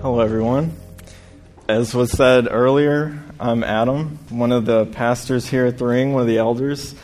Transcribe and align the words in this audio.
Hello, 0.00 0.20
everyone. 0.20 0.72
As 1.68 1.94
was 1.94 2.10
said 2.10 2.48
earlier, 2.50 3.22
I'm 3.38 3.62
Adam, 3.62 4.18
one 4.30 4.50
of 4.50 4.64
the 4.64 4.86
pastors 4.86 5.46
here 5.46 5.66
at 5.66 5.76
the 5.76 5.84
Ring, 5.84 6.14
one 6.14 6.22
of 6.22 6.26
the 6.26 6.38
elders, 6.38 6.94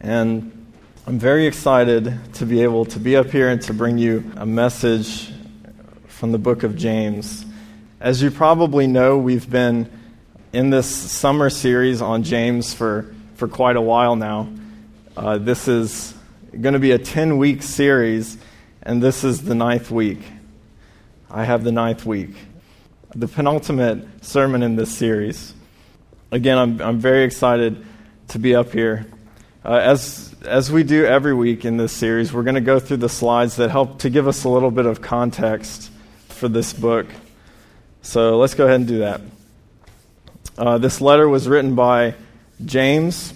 and 0.00 0.59
I'm 1.06 1.18
very 1.18 1.46
excited 1.46 2.34
to 2.34 2.44
be 2.44 2.62
able 2.62 2.84
to 2.84 3.00
be 3.00 3.16
up 3.16 3.30
here 3.30 3.48
and 3.48 3.60
to 3.62 3.72
bring 3.72 3.96
you 3.96 4.30
a 4.36 4.44
message 4.44 5.32
from 6.08 6.30
the 6.30 6.38
book 6.38 6.62
of 6.62 6.76
James. 6.76 7.46
As 8.00 8.22
you 8.22 8.30
probably 8.30 8.86
know, 8.86 9.16
we've 9.16 9.48
been 9.48 9.90
in 10.52 10.68
this 10.68 10.86
summer 10.86 11.48
series 11.48 12.02
on 12.02 12.22
James 12.22 12.74
for, 12.74 13.14
for 13.34 13.48
quite 13.48 13.76
a 13.76 13.80
while 13.80 14.14
now. 14.14 14.52
Uh, 15.16 15.38
this 15.38 15.68
is 15.68 16.14
going 16.52 16.74
to 16.74 16.78
be 16.78 16.90
a 16.90 16.98
10 16.98 17.38
week 17.38 17.62
series, 17.62 18.36
and 18.82 19.02
this 19.02 19.24
is 19.24 19.42
the 19.42 19.54
ninth 19.54 19.90
week. 19.90 20.20
I 21.30 21.44
have 21.44 21.64
the 21.64 21.72
ninth 21.72 22.04
week, 22.04 22.34
the 23.14 23.26
penultimate 23.26 24.22
sermon 24.22 24.62
in 24.62 24.76
this 24.76 24.94
series. 24.94 25.54
Again, 26.30 26.58
I'm, 26.58 26.80
I'm 26.82 26.98
very 26.98 27.24
excited 27.24 27.86
to 28.28 28.38
be 28.38 28.54
up 28.54 28.70
here. 28.72 29.06
Uh, 29.62 29.74
as, 29.74 30.34
as 30.46 30.72
we 30.72 30.82
do 30.82 31.04
every 31.04 31.34
week 31.34 31.66
in 31.66 31.76
this 31.76 31.92
series, 31.92 32.32
we're 32.32 32.42
going 32.42 32.54
to 32.54 32.62
go 32.62 32.80
through 32.80 32.96
the 32.96 33.10
slides 33.10 33.56
that 33.56 33.70
help 33.70 33.98
to 33.98 34.08
give 34.08 34.26
us 34.26 34.44
a 34.44 34.48
little 34.48 34.70
bit 34.70 34.86
of 34.86 35.02
context 35.02 35.90
for 36.28 36.48
this 36.48 36.72
book. 36.72 37.06
So 38.00 38.38
let's 38.38 38.54
go 38.54 38.64
ahead 38.64 38.76
and 38.76 38.88
do 38.88 38.98
that. 39.00 39.20
Uh, 40.56 40.78
this 40.78 41.02
letter 41.02 41.28
was 41.28 41.46
written 41.46 41.74
by 41.74 42.14
James, 42.64 43.34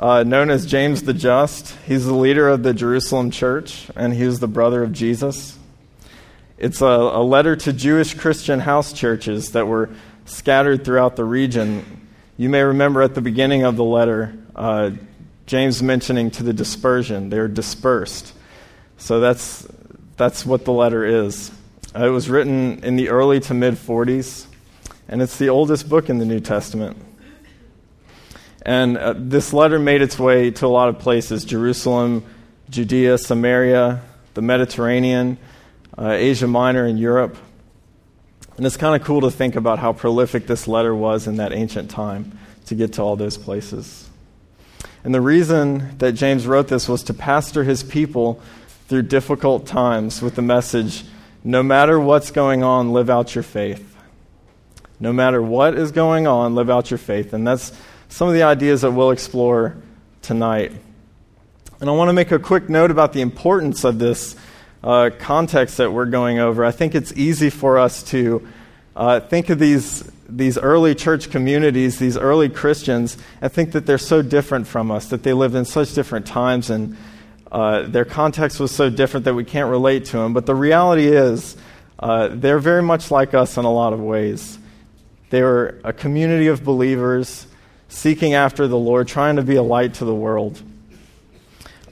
uh, 0.00 0.24
known 0.24 0.50
as 0.50 0.66
James 0.66 1.04
the 1.04 1.14
Just. 1.14 1.76
He's 1.86 2.04
the 2.04 2.16
leader 2.16 2.48
of 2.48 2.64
the 2.64 2.74
Jerusalem 2.74 3.30
church, 3.30 3.88
and 3.94 4.12
he 4.12 4.24
was 4.24 4.40
the 4.40 4.48
brother 4.48 4.82
of 4.82 4.92
Jesus. 4.92 5.56
It's 6.56 6.80
a, 6.80 6.86
a 6.86 7.22
letter 7.22 7.54
to 7.54 7.72
Jewish 7.72 8.14
Christian 8.14 8.58
house 8.58 8.92
churches 8.92 9.52
that 9.52 9.68
were 9.68 9.90
scattered 10.24 10.84
throughout 10.84 11.14
the 11.14 11.24
region. 11.24 12.08
You 12.36 12.48
may 12.48 12.62
remember 12.62 13.02
at 13.02 13.14
the 13.14 13.20
beginning 13.20 13.62
of 13.62 13.76
the 13.76 13.84
letter, 13.84 14.36
uh, 14.56 14.90
James 15.48 15.82
mentioning 15.82 16.30
to 16.32 16.42
the 16.42 16.52
dispersion. 16.52 17.30
They're 17.30 17.48
dispersed. 17.48 18.34
So 18.98 19.18
that's, 19.18 19.66
that's 20.18 20.44
what 20.44 20.66
the 20.66 20.72
letter 20.72 21.04
is. 21.04 21.50
Uh, 21.96 22.06
it 22.06 22.10
was 22.10 22.28
written 22.28 22.84
in 22.84 22.96
the 22.96 23.08
early 23.08 23.40
to 23.40 23.54
mid 23.54 23.74
40s, 23.74 24.44
and 25.08 25.22
it's 25.22 25.38
the 25.38 25.48
oldest 25.48 25.88
book 25.88 26.10
in 26.10 26.18
the 26.18 26.26
New 26.26 26.40
Testament. 26.40 26.98
And 28.60 28.98
uh, 28.98 29.14
this 29.16 29.54
letter 29.54 29.78
made 29.78 30.02
its 30.02 30.18
way 30.18 30.50
to 30.50 30.66
a 30.66 30.68
lot 30.68 30.90
of 30.90 30.98
places 30.98 31.46
Jerusalem, 31.46 32.24
Judea, 32.68 33.16
Samaria, 33.16 34.02
the 34.34 34.42
Mediterranean 34.42 35.38
uh, 35.96 36.10
Asia 36.10 36.46
Minor, 36.46 36.84
and 36.84 36.98
Europe. 36.98 37.38
And 38.58 38.66
it's 38.66 38.76
kind 38.76 39.00
of 39.00 39.06
cool 39.06 39.22
to 39.22 39.30
think 39.30 39.56
about 39.56 39.78
how 39.78 39.94
prolific 39.94 40.46
this 40.46 40.68
letter 40.68 40.94
was 40.94 41.26
in 41.26 41.36
that 41.36 41.54
ancient 41.54 41.90
time 41.90 42.38
to 42.66 42.74
get 42.74 42.92
to 42.94 43.02
all 43.02 43.16
those 43.16 43.38
places. 43.38 44.07
And 45.04 45.14
the 45.14 45.20
reason 45.20 45.96
that 45.98 46.12
James 46.12 46.46
wrote 46.46 46.68
this 46.68 46.88
was 46.88 47.02
to 47.04 47.14
pastor 47.14 47.64
his 47.64 47.82
people 47.82 48.40
through 48.88 49.02
difficult 49.02 49.66
times 49.66 50.22
with 50.22 50.34
the 50.34 50.42
message 50.42 51.04
no 51.44 51.62
matter 51.62 51.98
what's 52.00 52.30
going 52.30 52.62
on, 52.62 52.92
live 52.92 53.08
out 53.08 53.34
your 53.34 53.44
faith. 53.44 53.96
No 55.00 55.12
matter 55.12 55.40
what 55.40 55.74
is 55.74 55.92
going 55.92 56.26
on, 56.26 56.54
live 56.54 56.68
out 56.68 56.90
your 56.90 56.98
faith. 56.98 57.32
And 57.32 57.46
that's 57.46 57.72
some 58.08 58.28
of 58.28 58.34
the 58.34 58.42
ideas 58.42 58.82
that 58.82 58.90
we'll 58.90 59.12
explore 59.12 59.76
tonight. 60.20 60.72
And 61.80 61.88
I 61.88 61.92
want 61.92 62.08
to 62.08 62.12
make 62.12 62.32
a 62.32 62.38
quick 62.38 62.68
note 62.68 62.90
about 62.90 63.12
the 63.12 63.20
importance 63.20 63.84
of 63.84 63.98
this 63.98 64.34
uh, 64.82 65.10
context 65.18 65.76
that 65.76 65.92
we're 65.92 66.06
going 66.06 66.38
over, 66.38 66.64
I 66.64 66.70
think 66.70 66.94
it's 66.94 67.12
easy 67.12 67.50
for 67.50 67.78
us 67.78 68.02
to 68.04 68.46
uh, 68.96 69.20
think 69.20 69.48
of 69.48 69.58
these, 69.58 70.10
these 70.28 70.58
early 70.58 70.94
church 70.94 71.30
communities, 71.30 71.98
these 71.98 72.16
early 72.16 72.48
Christians, 72.48 73.16
and 73.40 73.50
think 73.50 73.72
that 73.72 73.86
they're 73.86 73.98
so 73.98 74.22
different 74.22 74.66
from 74.66 74.90
us, 74.90 75.08
that 75.08 75.22
they 75.22 75.32
lived 75.32 75.54
in 75.54 75.64
such 75.64 75.94
different 75.94 76.26
times 76.26 76.70
and 76.70 76.96
uh, 77.50 77.82
their 77.82 78.04
context 78.04 78.60
was 78.60 78.70
so 78.70 78.90
different 78.90 79.24
that 79.24 79.34
we 79.34 79.44
can't 79.44 79.70
relate 79.70 80.04
to 80.06 80.18
them. 80.18 80.34
But 80.34 80.46
the 80.46 80.54
reality 80.54 81.06
is, 81.06 81.56
uh, 81.98 82.28
they're 82.30 82.58
very 82.58 82.82
much 82.82 83.10
like 83.10 83.34
us 83.34 83.56
in 83.56 83.64
a 83.64 83.72
lot 83.72 83.92
of 83.92 84.00
ways. 84.00 84.58
They 85.30 85.42
were 85.42 85.80
a 85.82 85.92
community 85.92 86.48
of 86.48 86.62
believers 86.62 87.46
seeking 87.88 88.34
after 88.34 88.68
the 88.68 88.76
Lord, 88.76 89.08
trying 89.08 89.36
to 89.36 89.42
be 89.42 89.56
a 89.56 89.62
light 89.62 89.94
to 89.94 90.04
the 90.04 90.14
world. 90.14 90.62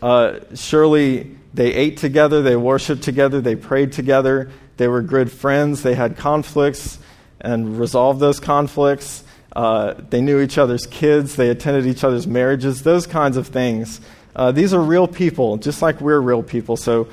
Uh, 0.02 0.40
surely 0.54 1.36
they 1.54 1.72
ate 1.72 1.96
together, 1.96 2.42
they 2.42 2.56
worshiped 2.56 3.02
together, 3.02 3.40
they 3.40 3.56
prayed 3.56 3.92
together, 3.92 4.50
they 4.76 4.88
were 4.88 5.00
good 5.00 5.32
friends, 5.32 5.82
they 5.82 5.94
had 5.94 6.18
conflicts 6.18 6.98
and 7.40 7.78
resolved 7.78 8.20
those 8.20 8.40
conflicts. 8.40 9.24
Uh, 9.54 9.94
they 10.10 10.20
knew 10.20 10.40
each 10.40 10.58
other's 10.58 10.86
kids, 10.86 11.36
they 11.36 11.48
attended 11.48 11.86
each 11.86 12.04
other's 12.04 12.26
marriages, 12.26 12.82
those 12.82 13.06
kinds 13.06 13.36
of 13.36 13.48
things. 13.48 14.00
Uh, 14.34 14.52
these 14.52 14.74
are 14.74 14.80
real 14.80 15.08
people, 15.08 15.56
just 15.56 15.80
like 15.80 16.00
we're 16.00 16.20
real 16.20 16.42
people. 16.42 16.76
So 16.76 17.08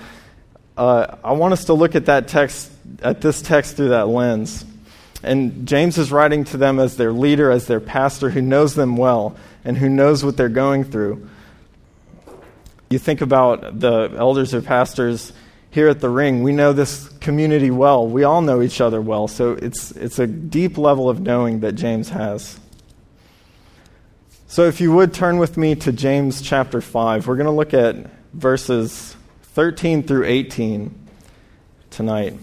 uh, 0.78 1.16
I 1.23 1.34
want 1.34 1.53
us 1.53 1.66
to 1.66 1.73
look 1.73 1.95
at 1.95 2.07
that 2.07 2.28
text, 2.28 2.69
at 3.01 3.22
this 3.22 3.41
text 3.41 3.78
through 3.78 3.89
that 3.89 4.07
lens. 4.09 4.66
And 5.23 5.66
James 5.66 5.97
is 5.97 6.11
writing 6.11 6.44
to 6.45 6.57
them 6.57 6.79
as 6.79 6.97
their 6.97 7.13
leader, 7.13 7.50
as 7.50 7.66
their 7.67 7.79
pastor, 7.79 8.29
who 8.29 8.41
knows 8.41 8.75
them 8.75 8.97
well 8.97 9.38
and 9.63 9.78
who 9.78 9.88
knows 9.88 10.25
what 10.25 10.35
they're 10.35 10.50
going 10.50 10.84
through. 10.84 11.29
You 12.90 13.00
think 13.00 13.22
about 13.22 13.79
the 13.79 14.13
elders 14.17 14.53
or 14.53 14.61
pastors 14.61 15.31
here 15.73 15.88
at 15.88 16.00
the 16.00 16.09
Ring, 16.09 16.44
we 16.44 16.51
know 16.51 16.72
this 16.72 17.09
community 17.19 17.72
well. 17.72 18.07
We 18.07 18.23
all 18.23 18.41
know 18.41 18.61
each 18.61 18.79
other 18.79 19.01
well. 19.01 19.28
So 19.28 19.53
it's, 19.53 19.91
it's 19.91 20.19
a 20.19 20.28
deep 20.28 20.78
level 20.78 21.09
of 21.09 21.19
knowing 21.19 21.61
that 21.61 21.73
James 21.73 22.09
has. 22.09 22.59
So 24.47 24.66
if 24.66 24.79
you 24.79 24.91
would 24.91 25.13
turn 25.13 25.39
with 25.39 25.57
me 25.57 25.75
to 25.75 25.91
James 25.91 26.41
chapter 26.41 26.79
5, 26.79 27.28
we're 27.28 27.35
going 27.35 27.45
to 27.45 27.51
look 27.51 27.73
at 27.73 27.95
verses 28.34 29.16
13 29.53 30.03
through 30.03 30.25
18 30.25 30.94
tonight, 31.90 32.38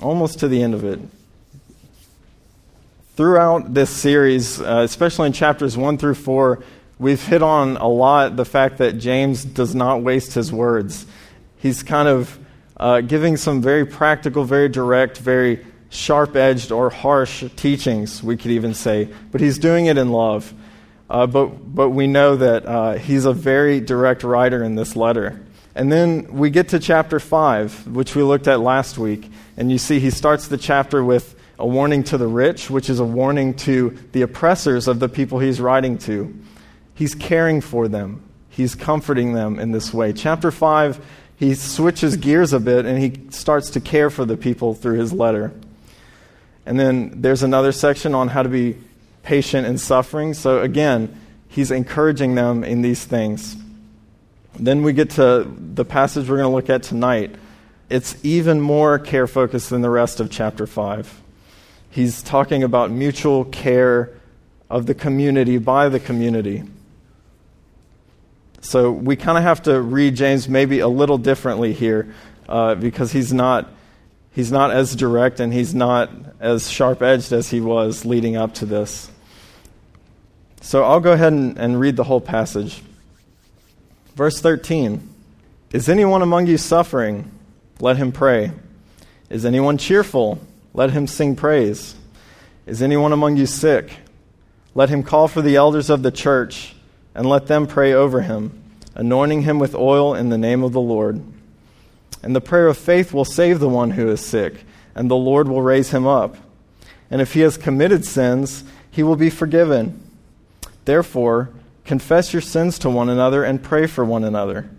almost 0.00 0.40
to 0.40 0.48
the 0.48 0.62
end 0.62 0.74
of 0.74 0.84
it. 0.84 0.98
Throughout 3.14 3.74
this 3.74 3.90
series, 3.90 4.60
uh, 4.60 4.82
especially 4.84 5.28
in 5.28 5.32
chapters 5.32 5.76
1 5.76 5.98
through 5.98 6.14
4, 6.14 6.64
We've 7.02 7.20
hit 7.20 7.42
on 7.42 7.78
a 7.78 7.88
lot 7.88 8.36
the 8.36 8.44
fact 8.44 8.78
that 8.78 8.92
James 8.92 9.44
does 9.44 9.74
not 9.74 10.02
waste 10.02 10.34
his 10.34 10.52
words. 10.52 11.04
He's 11.56 11.82
kind 11.82 12.06
of 12.06 12.38
uh, 12.82 13.00
giving 13.00 13.36
some 13.36 13.62
very 13.62 13.86
practical, 13.86 14.42
very 14.42 14.68
direct, 14.68 15.16
very 15.18 15.64
sharp 15.88 16.34
edged 16.34 16.72
or 16.72 16.90
harsh 16.90 17.44
teachings, 17.54 18.24
we 18.24 18.36
could 18.36 18.50
even 18.50 18.74
say, 18.74 19.08
but 19.30 19.40
he's 19.40 19.56
doing 19.56 19.86
it 19.86 19.96
in 19.96 20.10
love. 20.10 20.52
Uh, 21.08 21.24
but, 21.28 21.46
but 21.46 21.90
we 21.90 22.08
know 22.08 22.34
that 22.34 22.66
uh, 22.66 22.94
he's 22.94 23.24
a 23.24 23.32
very 23.32 23.78
direct 23.78 24.24
writer 24.24 24.64
in 24.64 24.74
this 24.74 24.96
letter. 24.96 25.40
And 25.76 25.92
then 25.92 26.26
we 26.32 26.50
get 26.50 26.70
to 26.70 26.80
chapter 26.80 27.20
5, 27.20 27.86
which 27.86 28.16
we 28.16 28.24
looked 28.24 28.48
at 28.48 28.58
last 28.58 28.98
week, 28.98 29.30
and 29.56 29.70
you 29.70 29.78
see 29.78 30.00
he 30.00 30.10
starts 30.10 30.48
the 30.48 30.58
chapter 30.58 31.04
with 31.04 31.36
a 31.60 31.66
warning 31.66 32.02
to 32.04 32.18
the 32.18 32.26
rich, 32.26 32.68
which 32.68 32.90
is 32.90 32.98
a 32.98 33.04
warning 33.04 33.54
to 33.54 33.96
the 34.10 34.22
oppressors 34.22 34.88
of 34.88 34.98
the 34.98 35.08
people 35.08 35.38
he's 35.38 35.60
writing 35.60 35.98
to. 35.98 36.36
He's 36.94 37.14
caring 37.14 37.60
for 37.60 37.86
them, 37.86 38.24
he's 38.48 38.74
comforting 38.74 39.34
them 39.34 39.60
in 39.60 39.70
this 39.70 39.94
way. 39.94 40.12
Chapter 40.12 40.50
5, 40.50 41.00
he 41.42 41.56
switches 41.56 42.16
gears 42.16 42.52
a 42.52 42.60
bit 42.60 42.86
and 42.86 43.00
he 43.00 43.20
starts 43.30 43.70
to 43.70 43.80
care 43.80 44.10
for 44.10 44.24
the 44.24 44.36
people 44.36 44.74
through 44.74 44.96
his 44.96 45.12
letter. 45.12 45.50
And 46.64 46.78
then 46.78 47.20
there's 47.20 47.42
another 47.42 47.72
section 47.72 48.14
on 48.14 48.28
how 48.28 48.44
to 48.44 48.48
be 48.48 48.76
patient 49.24 49.66
in 49.66 49.76
suffering. 49.76 50.34
So 50.34 50.62
again, 50.62 51.20
he's 51.48 51.72
encouraging 51.72 52.36
them 52.36 52.62
in 52.62 52.82
these 52.82 53.04
things. 53.04 53.56
Then 54.54 54.84
we 54.84 54.92
get 54.92 55.10
to 55.10 55.52
the 55.58 55.84
passage 55.84 56.30
we're 56.30 56.36
going 56.36 56.48
to 56.48 56.54
look 56.54 56.70
at 56.70 56.84
tonight. 56.84 57.34
It's 57.90 58.24
even 58.24 58.60
more 58.60 59.00
care 59.00 59.26
focused 59.26 59.70
than 59.70 59.82
the 59.82 59.90
rest 59.90 60.20
of 60.20 60.30
chapter 60.30 60.64
5. 60.64 61.22
He's 61.90 62.22
talking 62.22 62.62
about 62.62 62.92
mutual 62.92 63.46
care 63.46 64.10
of 64.70 64.86
the 64.86 64.94
community 64.94 65.58
by 65.58 65.88
the 65.88 65.98
community. 65.98 66.62
So 68.62 68.92
we 68.92 69.16
kind 69.16 69.36
of 69.36 69.42
have 69.42 69.62
to 69.62 69.80
read 69.80 70.14
James 70.14 70.48
maybe 70.48 70.78
a 70.78 70.88
little 70.88 71.18
differently 71.18 71.72
here 71.72 72.14
uh, 72.48 72.76
because 72.76 73.10
he's 73.10 73.32
not, 73.32 73.68
he's 74.30 74.52
not 74.52 74.70
as 74.70 74.94
direct 74.94 75.40
and 75.40 75.52
he's 75.52 75.74
not 75.74 76.10
as 76.38 76.70
sharp 76.70 77.02
edged 77.02 77.32
as 77.32 77.50
he 77.50 77.60
was 77.60 78.04
leading 78.04 78.36
up 78.36 78.54
to 78.54 78.66
this. 78.66 79.10
So 80.60 80.84
I'll 80.84 81.00
go 81.00 81.10
ahead 81.10 81.32
and, 81.32 81.58
and 81.58 81.78
read 81.78 81.96
the 81.96 82.04
whole 82.04 82.20
passage. 82.20 82.82
Verse 84.14 84.40
13 84.40 85.08
Is 85.72 85.88
anyone 85.88 86.22
among 86.22 86.46
you 86.46 86.56
suffering? 86.56 87.32
Let 87.80 87.96
him 87.96 88.12
pray. 88.12 88.52
Is 89.28 89.44
anyone 89.44 89.76
cheerful? 89.76 90.38
Let 90.72 90.92
him 90.92 91.08
sing 91.08 91.34
praise. 91.34 91.96
Is 92.64 92.80
anyone 92.80 93.12
among 93.12 93.38
you 93.38 93.46
sick? 93.46 93.90
Let 94.72 94.88
him 94.88 95.02
call 95.02 95.26
for 95.26 95.42
the 95.42 95.56
elders 95.56 95.90
of 95.90 96.04
the 96.04 96.12
church 96.12 96.76
and 97.14 97.28
let 97.28 97.46
them 97.46 97.66
pray 97.66 97.92
over 97.92 98.22
him, 98.22 98.62
anointing 98.94 99.42
him 99.42 99.58
with 99.58 99.74
oil 99.74 100.14
in 100.14 100.28
the 100.28 100.38
name 100.38 100.62
of 100.62 100.72
the 100.72 100.80
Lord. 100.80 101.22
And 102.22 102.36
the 102.36 102.40
prayer 102.40 102.68
of 102.68 102.78
faith 102.78 103.12
will 103.12 103.24
save 103.24 103.58
the 103.58 103.68
one 103.68 103.92
who 103.92 104.08
is 104.08 104.20
sick, 104.24 104.64
and 104.94 105.10
the 105.10 105.16
Lord 105.16 105.48
will 105.48 105.62
raise 105.62 105.90
him 105.90 106.06
up. 106.06 106.36
And 107.10 107.20
if 107.20 107.34
he 107.34 107.40
has 107.40 107.56
committed 107.56 108.04
sins, 108.04 108.64
he 108.90 109.02
will 109.02 109.16
be 109.16 109.30
forgiven. 109.30 110.00
Therefore, 110.84 111.50
confess 111.84 112.32
your 112.32 112.42
sins 112.42 112.78
to 112.80 112.90
one 112.90 113.08
another 113.08 113.44
and 113.44 113.62
pray 113.62 113.86
for 113.86 114.04
one 114.04 114.24
another, 114.24 114.70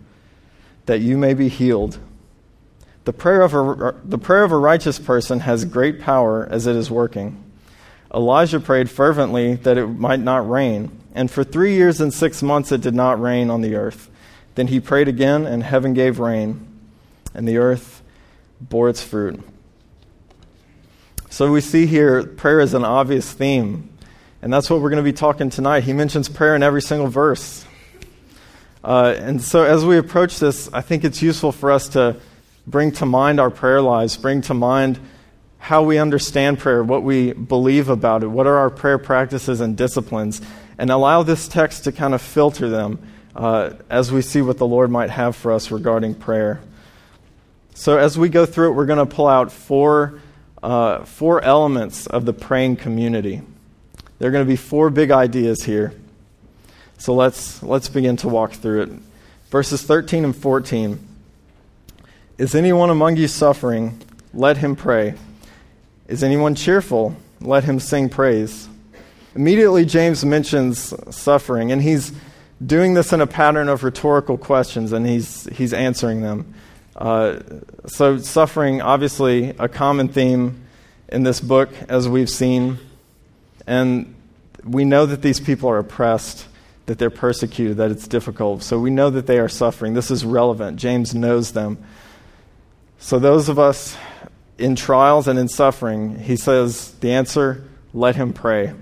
that 0.85 1.01
you 1.01 1.17
may 1.17 1.33
be 1.33 1.49
healed. 1.49 1.99
The 3.05 3.13
prayer 3.13 3.41
of 3.41 3.53
a, 3.53 3.95
the 4.05 4.17
prayer 4.17 4.43
of 4.43 4.51
a 4.51 4.57
righteous 4.57 4.97
person 4.97 5.41
has 5.41 5.65
great 5.65 5.99
power 5.99 6.47
as 6.49 6.67
it 6.67 6.75
is 6.75 6.89
working. 6.89 7.43
Elijah 8.13 8.59
prayed 8.59 8.89
fervently 8.89 9.55
that 9.55 9.77
it 9.77 9.87
might 9.87 10.19
not 10.19 10.49
rain, 10.49 10.89
and 11.13 11.29
for 11.29 11.43
three 11.43 11.75
years 11.75 12.01
and 12.01 12.13
six 12.13 12.41
months 12.43 12.71
it 12.71 12.81
did 12.81 12.95
not 12.95 13.21
rain 13.21 13.49
on 13.49 13.61
the 13.61 13.75
earth. 13.75 14.09
Then 14.55 14.67
he 14.67 14.79
prayed 14.79 15.07
again, 15.07 15.45
and 15.45 15.63
heaven 15.63 15.93
gave 15.93 16.19
rain, 16.19 16.67
and 17.33 17.47
the 17.47 17.57
earth 17.57 18.01
bore 18.59 18.89
its 18.89 19.03
fruit. 19.03 19.41
So 21.29 21.51
we 21.51 21.61
see 21.61 21.87
here 21.87 22.23
prayer 22.23 22.59
is 22.59 22.73
an 22.73 22.85
obvious 22.85 23.31
theme, 23.31 23.89
and 24.41 24.53
that's 24.53 24.69
what 24.69 24.81
we're 24.81 24.89
going 24.89 25.03
to 25.03 25.11
be 25.11 25.13
talking 25.13 25.49
tonight. 25.49 25.83
He 25.83 25.93
mentions 25.93 26.29
prayer 26.29 26.55
in 26.55 26.61
every 26.61 26.81
single 26.81 27.07
verse. 27.07 27.65
Uh, 28.83 29.15
and 29.17 29.41
so 29.41 29.63
as 29.63 29.85
we 29.85 29.97
approach 29.97 30.39
this, 30.39 30.69
I 30.73 30.81
think 30.81 31.03
it's 31.03 31.21
useful 31.21 31.51
for 31.51 31.71
us 31.71 31.87
to 31.89 32.17
bring 32.67 32.91
to 32.93 33.05
mind 33.05 33.39
our 33.39 33.49
prayer 33.49 33.81
lives, 33.81 34.17
bring 34.17 34.41
to 34.43 34.53
mind 34.53 34.99
how 35.57 35.81
we 35.81 35.97
understand 35.97 36.59
prayer, 36.59 36.83
what 36.83 37.03
we 37.03 37.31
believe 37.31 37.87
about 37.87 38.21
it, 38.21 38.27
what 38.27 38.45
are 38.45 38.57
our 38.57 38.69
prayer 38.69 38.97
practices 38.97 39.61
and 39.61 39.77
disciplines, 39.77 40.41
and 40.77 40.89
allow 40.89 41.23
this 41.23 41.47
text 41.47 41.83
to 41.85 41.91
kind 41.91 42.13
of 42.13 42.21
filter 42.21 42.69
them 42.69 42.99
uh, 43.35 43.71
as 43.89 44.11
we 44.11 44.21
see 44.21 44.41
what 44.41 44.57
the 44.57 44.67
Lord 44.67 44.91
might 44.91 45.09
have 45.09 45.35
for 45.35 45.51
us 45.51 45.71
regarding 45.71 46.15
prayer. 46.15 46.61
So, 47.75 47.97
as 47.97 48.17
we 48.17 48.29
go 48.29 48.45
through 48.45 48.69
it, 48.69 48.73
we're 48.73 48.85
going 48.85 49.05
to 49.05 49.15
pull 49.15 49.27
out 49.27 49.51
four, 49.51 50.19
uh, 50.61 51.05
four 51.05 51.41
elements 51.41 52.05
of 52.05 52.25
the 52.25 52.33
praying 52.33 52.75
community. 52.75 53.41
There 54.19 54.29
are 54.29 54.31
going 54.31 54.45
to 54.45 54.49
be 54.49 54.55
four 54.55 54.89
big 54.91 55.09
ideas 55.09 55.63
here. 55.63 55.93
So, 56.99 57.15
let's, 57.15 57.63
let's 57.63 57.89
begin 57.89 58.15
to 58.17 58.29
walk 58.29 58.53
through 58.53 58.83
it. 58.83 58.89
Verses 59.49 59.81
13 59.81 60.23
and 60.23 60.35
14. 60.35 60.99
Is 62.37 62.53
anyone 62.53 62.89
among 62.91 63.17
you 63.17 63.27
suffering? 63.27 63.99
Let 64.33 64.57
him 64.57 64.75
pray. 64.75 65.15
Is 66.07 66.23
anyone 66.23 66.55
cheerful? 66.55 67.15
Let 67.41 67.63
him 67.63 67.79
sing 67.79 68.09
praise. 68.09 68.67
Immediately, 69.35 69.85
James 69.85 70.23
mentions 70.23 70.93
suffering, 71.15 71.71
and 71.71 71.81
he's 71.81 72.11
doing 72.63 72.93
this 72.93 73.11
in 73.11 73.21
a 73.21 73.27
pattern 73.27 73.67
of 73.67 73.83
rhetorical 73.83 74.37
questions, 74.37 74.91
and 74.91 75.07
he's, 75.07 75.45
he's 75.53 75.73
answering 75.73 76.21
them. 76.21 76.53
Uh, 76.95 77.39
so, 77.87 78.17
suffering, 78.17 78.81
obviously, 78.81 79.49
a 79.57 79.67
common 79.67 80.07
theme 80.07 80.63
in 81.07 81.23
this 81.23 81.39
book, 81.39 81.69
as 81.89 82.07
we've 82.07 82.29
seen. 82.29 82.77
And 83.65 84.13
we 84.63 84.85
know 84.85 85.05
that 85.07 85.23
these 85.23 85.39
people 85.39 85.69
are 85.69 85.79
oppressed, 85.79 86.47
that 86.85 86.99
they're 86.99 87.09
persecuted, 87.09 87.77
that 87.77 87.89
it's 87.89 88.07
difficult. 88.07 88.61
So, 88.61 88.79
we 88.79 88.91
know 88.91 89.09
that 89.09 89.25
they 89.25 89.39
are 89.39 89.49
suffering. 89.49 89.95
This 89.95 90.11
is 90.11 90.23
relevant. 90.23 90.77
James 90.77 91.15
knows 91.15 91.53
them. 91.53 91.83
So, 92.99 93.17
those 93.17 93.49
of 93.49 93.57
us 93.57 93.97
in 94.59 94.75
trials 94.75 95.27
and 95.27 95.39
in 95.39 95.47
suffering, 95.47 96.19
he 96.19 96.35
says 96.35 96.91
the 96.99 97.11
answer 97.11 97.63
let 97.93 98.15
him 98.15 98.33
pray. 98.33 98.73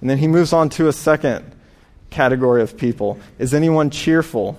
And 0.00 0.08
then 0.08 0.18
he 0.18 0.28
moves 0.28 0.52
on 0.52 0.68
to 0.70 0.88
a 0.88 0.92
second 0.92 1.44
category 2.10 2.62
of 2.62 2.76
people. 2.76 3.18
Is 3.38 3.54
anyone 3.54 3.90
cheerful? 3.90 4.58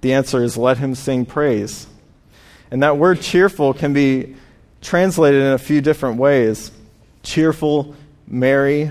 The 0.00 0.12
answer 0.14 0.42
is 0.42 0.56
let 0.56 0.78
him 0.78 0.94
sing 0.94 1.26
praise. 1.26 1.86
And 2.70 2.82
that 2.82 2.96
word 2.96 3.20
cheerful 3.20 3.74
can 3.74 3.92
be 3.92 4.36
translated 4.80 5.42
in 5.42 5.52
a 5.52 5.58
few 5.58 5.80
different 5.80 6.18
ways 6.18 6.70
cheerful, 7.22 7.94
merry, 8.26 8.90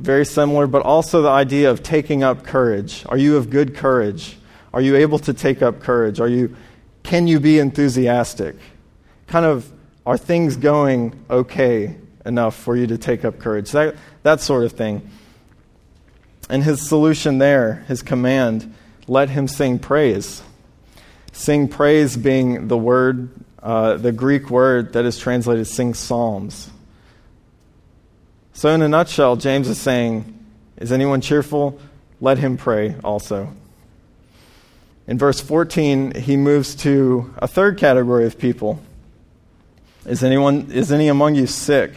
very 0.00 0.26
similar, 0.26 0.66
but 0.66 0.82
also 0.82 1.22
the 1.22 1.28
idea 1.28 1.70
of 1.70 1.80
taking 1.82 2.24
up 2.24 2.44
courage. 2.44 3.04
Are 3.06 3.16
you 3.16 3.36
of 3.36 3.50
good 3.50 3.76
courage? 3.76 4.36
Are 4.74 4.80
you 4.80 4.96
able 4.96 5.20
to 5.20 5.32
take 5.32 5.62
up 5.62 5.80
courage? 5.80 6.18
Are 6.18 6.28
you 6.28 6.56
can 7.02 7.26
you 7.26 7.40
be 7.40 7.58
enthusiastic? 7.58 8.56
Kind 9.26 9.46
of, 9.46 9.70
are 10.06 10.16
things 10.16 10.56
going 10.56 11.24
okay 11.28 11.96
enough 12.24 12.54
for 12.54 12.76
you 12.76 12.86
to 12.86 12.98
take 12.98 13.24
up 13.24 13.38
courage? 13.38 13.72
That, 13.72 13.96
that 14.22 14.40
sort 14.40 14.64
of 14.64 14.72
thing. 14.72 15.08
And 16.48 16.62
his 16.64 16.86
solution 16.86 17.38
there, 17.38 17.84
his 17.88 18.02
command, 18.02 18.74
let 19.06 19.30
him 19.30 19.48
sing 19.48 19.78
praise. 19.78 20.42
Sing 21.32 21.68
praise 21.68 22.16
being 22.16 22.68
the 22.68 22.76
word, 22.76 23.30
uh, 23.62 23.96
the 23.96 24.12
Greek 24.12 24.50
word 24.50 24.92
that 24.92 25.04
is 25.04 25.18
translated 25.18 25.66
sing 25.66 25.94
psalms. 25.94 26.70
So, 28.52 28.68
in 28.68 28.82
a 28.82 28.88
nutshell, 28.88 29.36
James 29.36 29.68
is 29.68 29.80
saying, 29.80 30.38
Is 30.76 30.92
anyone 30.92 31.20
cheerful? 31.20 31.80
Let 32.20 32.38
him 32.38 32.56
pray 32.56 32.96
also. 33.02 33.52
In 35.06 35.18
verse 35.18 35.40
14, 35.40 36.14
he 36.14 36.36
moves 36.36 36.74
to 36.76 37.34
a 37.38 37.48
third 37.48 37.78
category 37.78 38.26
of 38.26 38.38
people. 38.38 38.80
Is 40.06 40.22
anyone 40.22 40.70
is 40.70 40.92
any 40.92 41.08
among 41.08 41.34
you 41.34 41.46
sick? 41.46 41.92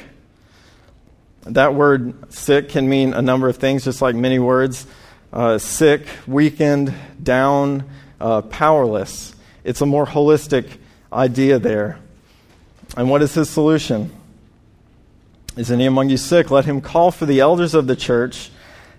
That 1.46 1.76
word 1.76 2.34
sick 2.34 2.70
can 2.70 2.90
mean 2.90 3.14
a 3.14 3.22
number 3.22 3.48
of 3.48 3.58
things, 3.58 3.84
just 3.84 4.02
like 4.02 4.16
many 4.16 4.40
words. 4.40 4.88
Uh, 5.32 5.58
sick, 5.58 6.08
weakened, 6.26 6.94
down, 7.22 7.88
uh, 8.20 8.42
powerless. 8.42 9.36
It's 9.64 9.82
a 9.82 9.86
more 9.86 10.06
holistic 10.06 10.78
idea 11.14 11.60
there. 11.60 12.00
And 12.98 13.10
what 13.10 13.22
is 13.22 13.34
his 13.34 13.50
solution? 13.50 14.12
Is 15.56 15.72
any 15.72 15.86
among 15.86 16.10
you 16.10 16.18
sick? 16.18 16.50
Let 16.50 16.66
him 16.66 16.82
call 16.82 17.12
for 17.12 17.26
the 17.26 17.40
elders 17.40 17.74
of 17.74 17.88
the 17.88 17.96
church 17.96 18.50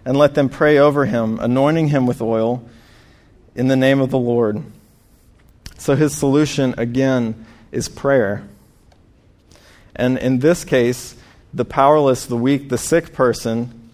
and 0.04 0.16
let 0.16 0.34
them 0.34 0.48
pray 0.48 0.78
over 0.78 1.04
him, 1.04 1.38
anointing 1.40 1.88
him 1.88 2.06
with 2.06 2.22
oil 2.22 2.68
in 3.54 3.66
the 3.66 3.76
name 3.76 4.00
of 4.00 4.10
the 4.10 4.18
Lord. 4.18 4.62
So 5.78 5.96
his 5.96 6.16
solution, 6.16 6.74
again, 6.78 7.44
is 7.72 7.88
prayer. 7.88 8.46
And 9.94 10.16
in 10.18 10.38
this 10.38 10.64
case, 10.64 11.16
the 11.56 11.64
powerless, 11.64 12.26
the 12.26 12.36
weak, 12.36 12.68
the 12.68 12.78
sick 12.78 13.14
person, 13.14 13.90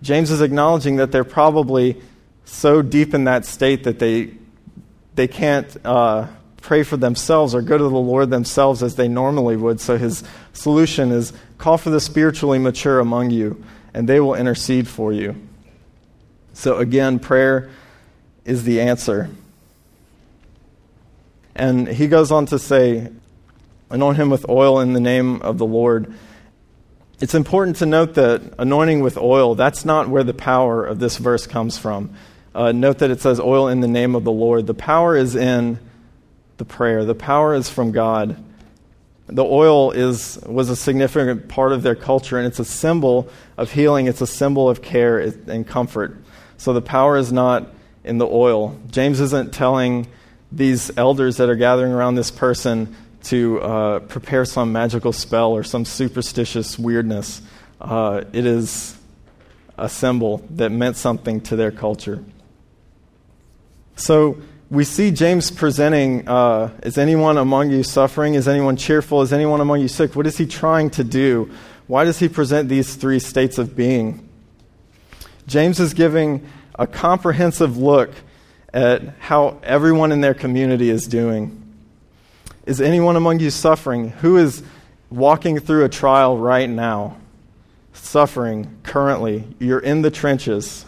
James 0.00 0.30
is 0.30 0.40
acknowledging 0.40 0.96
that 0.96 1.12
they're 1.12 1.24
probably 1.24 2.00
so 2.44 2.82
deep 2.82 3.14
in 3.14 3.24
that 3.24 3.44
state 3.44 3.84
that 3.84 3.98
they, 3.98 4.30
they 5.14 5.28
can't 5.28 5.76
uh, 5.84 6.26
pray 6.62 6.82
for 6.82 6.96
themselves 6.96 7.54
or 7.54 7.60
go 7.60 7.76
to 7.76 7.84
the 7.84 7.90
Lord 7.90 8.30
themselves 8.30 8.82
as 8.82 8.96
they 8.96 9.08
normally 9.08 9.56
would. 9.56 9.80
So 9.80 9.98
his 9.98 10.24
solution 10.54 11.12
is 11.12 11.32
call 11.58 11.78
for 11.78 11.90
the 11.90 12.00
spiritually 12.00 12.58
mature 12.58 12.98
among 12.98 13.30
you, 13.30 13.62
and 13.92 14.08
they 14.08 14.18
will 14.18 14.34
intercede 14.34 14.88
for 14.88 15.12
you. 15.12 15.36
So 16.54 16.78
again, 16.78 17.18
prayer 17.18 17.70
is 18.46 18.64
the 18.64 18.80
answer. 18.80 19.28
And 21.54 21.86
he 21.86 22.08
goes 22.08 22.32
on 22.32 22.46
to 22.46 22.58
say, 22.58 23.12
Anoint 23.90 24.16
him 24.16 24.30
with 24.30 24.48
oil 24.48 24.80
in 24.80 24.94
the 24.94 25.00
name 25.00 25.42
of 25.42 25.58
the 25.58 25.66
Lord. 25.66 26.14
It's 27.22 27.36
important 27.36 27.76
to 27.76 27.86
note 27.86 28.14
that 28.14 28.54
anointing 28.58 29.00
with 29.00 29.16
oil, 29.16 29.54
that's 29.54 29.84
not 29.84 30.08
where 30.08 30.24
the 30.24 30.34
power 30.34 30.84
of 30.84 30.98
this 30.98 31.18
verse 31.18 31.46
comes 31.46 31.78
from. 31.78 32.16
Uh, 32.52 32.72
note 32.72 32.98
that 32.98 33.12
it 33.12 33.20
says 33.20 33.38
oil 33.38 33.68
in 33.68 33.78
the 33.78 33.86
name 33.86 34.16
of 34.16 34.24
the 34.24 34.32
Lord. 34.32 34.66
The 34.66 34.74
power 34.74 35.16
is 35.16 35.36
in 35.36 35.78
the 36.56 36.64
prayer, 36.64 37.04
the 37.04 37.14
power 37.14 37.54
is 37.54 37.70
from 37.70 37.92
God. 37.92 38.42
The 39.28 39.44
oil 39.44 39.92
is, 39.92 40.36
was 40.44 40.68
a 40.68 40.74
significant 40.74 41.48
part 41.48 41.70
of 41.70 41.84
their 41.84 41.94
culture, 41.94 42.38
and 42.38 42.46
it's 42.46 42.58
a 42.58 42.64
symbol 42.64 43.28
of 43.56 43.70
healing, 43.70 44.08
it's 44.08 44.20
a 44.20 44.26
symbol 44.26 44.68
of 44.68 44.82
care 44.82 45.20
and 45.20 45.64
comfort. 45.64 46.16
So 46.56 46.72
the 46.72 46.82
power 46.82 47.16
is 47.16 47.32
not 47.32 47.68
in 48.02 48.18
the 48.18 48.26
oil. 48.26 48.76
James 48.90 49.20
isn't 49.20 49.54
telling 49.54 50.08
these 50.50 50.90
elders 50.98 51.36
that 51.36 51.48
are 51.48 51.54
gathering 51.54 51.92
around 51.92 52.16
this 52.16 52.32
person 52.32 52.96
to 53.24 53.60
uh, 53.60 53.98
prepare 54.00 54.44
some 54.44 54.72
magical 54.72 55.12
spell 55.12 55.52
or 55.52 55.62
some 55.62 55.84
superstitious 55.84 56.78
weirdness. 56.78 57.42
Uh, 57.80 58.24
it 58.32 58.46
is 58.46 58.96
a 59.78 59.88
symbol 59.88 60.44
that 60.50 60.70
meant 60.70 60.96
something 60.96 61.40
to 61.40 61.56
their 61.56 61.70
culture. 61.70 62.22
So 63.96 64.38
we 64.70 64.84
see 64.84 65.10
James 65.10 65.50
presenting 65.50 66.26
uh, 66.28 66.70
Is 66.82 66.98
anyone 66.98 67.38
among 67.38 67.70
you 67.70 67.82
suffering? 67.82 68.34
Is 68.34 68.48
anyone 68.48 68.76
cheerful? 68.76 69.22
Is 69.22 69.32
anyone 69.32 69.60
among 69.60 69.80
you 69.80 69.88
sick? 69.88 70.16
What 70.16 70.26
is 70.26 70.38
he 70.38 70.46
trying 70.46 70.90
to 70.90 71.04
do? 71.04 71.50
Why 71.86 72.04
does 72.04 72.18
he 72.18 72.28
present 72.28 72.68
these 72.68 72.94
three 72.94 73.18
states 73.18 73.58
of 73.58 73.76
being? 73.76 74.28
James 75.46 75.80
is 75.80 75.92
giving 75.92 76.46
a 76.78 76.86
comprehensive 76.86 77.76
look 77.76 78.10
at 78.72 79.02
how 79.18 79.60
everyone 79.62 80.12
in 80.12 80.20
their 80.20 80.34
community 80.34 80.88
is 80.88 81.06
doing. 81.06 81.61
Is 82.64 82.80
anyone 82.80 83.16
among 83.16 83.40
you 83.40 83.50
suffering? 83.50 84.10
Who 84.10 84.36
is 84.36 84.62
walking 85.10 85.58
through 85.58 85.84
a 85.84 85.88
trial 85.88 86.38
right 86.38 86.68
now? 86.68 87.16
Suffering 87.92 88.78
currently. 88.82 89.44
You're 89.58 89.80
in 89.80 90.02
the 90.02 90.10
trenches. 90.10 90.86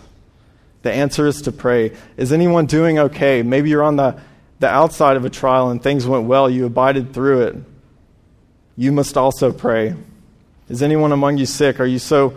The 0.83 0.93
answer 0.93 1.27
is 1.27 1.43
to 1.43 1.53
pray. 1.53 1.97
Is 2.17 2.33
anyone 2.33 2.67
doing 2.67 2.99
okay? 2.99 3.43
Maybe 3.43 3.71
you're 3.71 3.83
on 3.83 3.97
the, 3.97 4.21
the 4.61 4.69
outside 4.69 5.17
of 5.17 5.25
a 5.25 5.31
trial 5.31 5.71
and 5.71 5.83
things 5.83 6.07
went 6.07 6.27
well. 6.27 6.49
You 6.49 6.67
abided 6.67 7.13
through 7.13 7.43
it. 7.43 7.57
You 8.77 8.93
must 8.93 9.17
also 9.17 9.53
pray. 9.53 9.95
Is 10.69 10.83
anyone 10.83 11.13
among 11.13 11.39
you 11.39 11.47
sick? 11.47 11.81
Are 11.81 11.87
you 11.87 11.99
so 11.99 12.37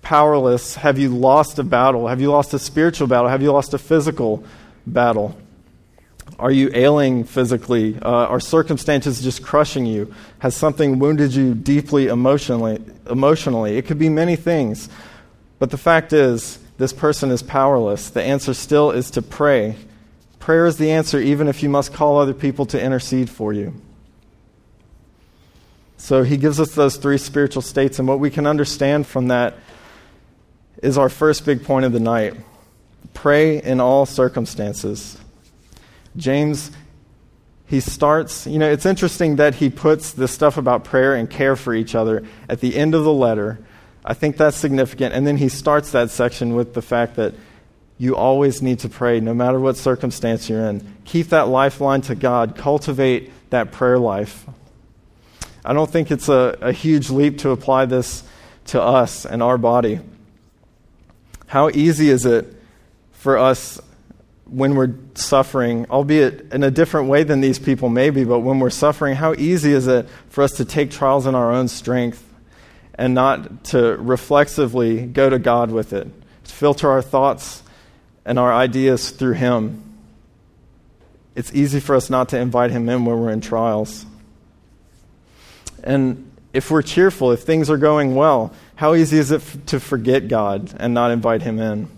powerless? 0.00 0.76
Have 0.76 0.98
you 0.98 1.10
lost 1.10 1.58
a 1.58 1.64
battle? 1.64 2.08
Have 2.08 2.20
you 2.20 2.30
lost 2.30 2.54
a 2.54 2.58
spiritual 2.58 3.06
battle? 3.06 3.28
Have 3.28 3.42
you 3.42 3.52
lost 3.52 3.74
a 3.74 3.78
physical 3.78 4.44
battle? 4.86 5.36
Are 6.38 6.50
you 6.50 6.70
ailing 6.74 7.24
physically? 7.24 7.98
Uh, 8.00 8.08
are 8.08 8.40
circumstances 8.40 9.22
just 9.22 9.42
crushing 9.42 9.86
you? 9.86 10.14
Has 10.38 10.54
something 10.54 10.98
wounded 10.98 11.34
you 11.34 11.54
deeply 11.54 12.06
emotionally? 12.06 12.80
Emotionally, 13.10 13.76
it 13.76 13.86
could 13.86 13.98
be 13.98 14.08
many 14.08 14.36
things. 14.36 14.88
But 15.58 15.70
the 15.70 15.78
fact 15.78 16.12
is, 16.12 16.58
this 16.78 16.92
person 16.92 17.30
is 17.30 17.42
powerless. 17.42 18.10
The 18.10 18.22
answer 18.22 18.54
still 18.54 18.90
is 18.90 19.10
to 19.12 19.22
pray. 19.22 19.76
Prayer 20.38 20.66
is 20.66 20.78
the 20.78 20.90
answer, 20.90 21.18
even 21.18 21.48
if 21.48 21.62
you 21.62 21.68
must 21.68 21.92
call 21.92 22.18
other 22.18 22.34
people 22.34 22.66
to 22.66 22.82
intercede 22.82 23.28
for 23.28 23.52
you. 23.52 23.74
So 25.96 26.22
he 26.22 26.36
gives 26.36 26.60
us 26.60 26.74
those 26.74 26.96
three 26.96 27.18
spiritual 27.18 27.62
states, 27.62 27.98
and 27.98 28.06
what 28.06 28.20
we 28.20 28.30
can 28.30 28.46
understand 28.46 29.06
from 29.06 29.28
that 29.28 29.54
is 30.82 30.96
our 30.96 31.08
first 31.08 31.44
big 31.44 31.64
point 31.64 31.84
of 31.84 31.92
the 31.92 32.00
night 32.00 32.34
pray 33.14 33.60
in 33.60 33.80
all 33.80 34.06
circumstances. 34.06 35.18
James, 36.18 36.70
he 37.66 37.80
starts, 37.80 38.46
you 38.46 38.58
know, 38.58 38.70
it's 38.70 38.84
interesting 38.84 39.36
that 39.36 39.56
he 39.56 39.70
puts 39.70 40.12
this 40.12 40.32
stuff 40.32 40.56
about 40.56 40.84
prayer 40.84 41.14
and 41.14 41.30
care 41.30 41.56
for 41.56 41.74
each 41.74 41.94
other 41.94 42.26
at 42.48 42.60
the 42.60 42.76
end 42.76 42.94
of 42.94 43.04
the 43.04 43.12
letter. 43.12 43.58
I 44.04 44.14
think 44.14 44.36
that's 44.36 44.56
significant. 44.56 45.14
And 45.14 45.26
then 45.26 45.36
he 45.36 45.48
starts 45.48 45.92
that 45.92 46.10
section 46.10 46.54
with 46.54 46.74
the 46.74 46.82
fact 46.82 47.16
that 47.16 47.34
you 47.98 48.16
always 48.16 48.62
need 48.62 48.78
to 48.80 48.88
pray, 48.88 49.20
no 49.20 49.34
matter 49.34 49.58
what 49.58 49.76
circumstance 49.76 50.48
you're 50.48 50.64
in. 50.64 50.96
Keep 51.04 51.28
that 51.28 51.48
lifeline 51.48 52.00
to 52.02 52.14
God, 52.14 52.56
cultivate 52.56 53.32
that 53.50 53.72
prayer 53.72 53.98
life. 53.98 54.46
I 55.64 55.72
don't 55.72 55.90
think 55.90 56.10
it's 56.10 56.28
a, 56.28 56.56
a 56.60 56.72
huge 56.72 57.10
leap 57.10 57.38
to 57.38 57.50
apply 57.50 57.86
this 57.86 58.22
to 58.66 58.80
us 58.80 59.26
and 59.26 59.42
our 59.42 59.58
body. 59.58 60.00
How 61.48 61.68
easy 61.70 62.10
is 62.10 62.24
it 62.24 62.54
for 63.12 63.36
us 63.36 63.80
when 64.48 64.74
we're 64.74 64.94
suffering, 65.14 65.86
albeit 65.90 66.52
in 66.52 66.62
a 66.62 66.70
different 66.70 67.08
way 67.08 67.22
than 67.22 67.40
these 67.40 67.58
people 67.58 67.88
maybe, 67.88 68.24
but 68.24 68.40
when 68.40 68.58
we're 68.58 68.70
suffering, 68.70 69.14
how 69.14 69.34
easy 69.34 69.72
is 69.72 69.86
it 69.86 70.08
for 70.30 70.42
us 70.42 70.52
to 70.52 70.64
take 70.64 70.90
trials 70.90 71.26
in 71.26 71.34
our 71.34 71.52
own 71.52 71.68
strength 71.68 72.24
and 72.94 73.14
not 73.14 73.64
to 73.64 73.96
reflexively 73.96 75.06
go 75.06 75.28
to 75.28 75.38
God 75.38 75.70
with 75.70 75.92
it, 75.92 76.08
to 76.44 76.52
filter 76.52 76.90
our 76.90 77.02
thoughts 77.02 77.62
and 78.24 78.38
our 78.38 78.52
ideas 78.52 79.10
through 79.10 79.34
Him? 79.34 79.84
It's 81.34 81.52
easy 81.52 81.78
for 81.78 81.94
us 81.94 82.08
not 82.08 82.30
to 82.30 82.38
invite 82.38 82.70
Him 82.70 82.88
in 82.88 83.04
when 83.04 83.20
we're 83.20 83.30
in 83.30 83.42
trials. 83.42 84.06
And 85.84 86.32
if 86.54 86.70
we're 86.70 86.82
cheerful, 86.82 87.32
if 87.32 87.42
things 87.42 87.68
are 87.68 87.76
going 87.76 88.14
well, 88.14 88.52
how 88.76 88.94
easy 88.94 89.18
is 89.18 89.30
it 89.30 89.42
f- 89.42 89.66
to 89.66 89.78
forget 89.78 90.26
God 90.26 90.74
and 90.78 90.94
not 90.94 91.10
invite 91.10 91.42
Him 91.42 91.58
in? 91.58 91.88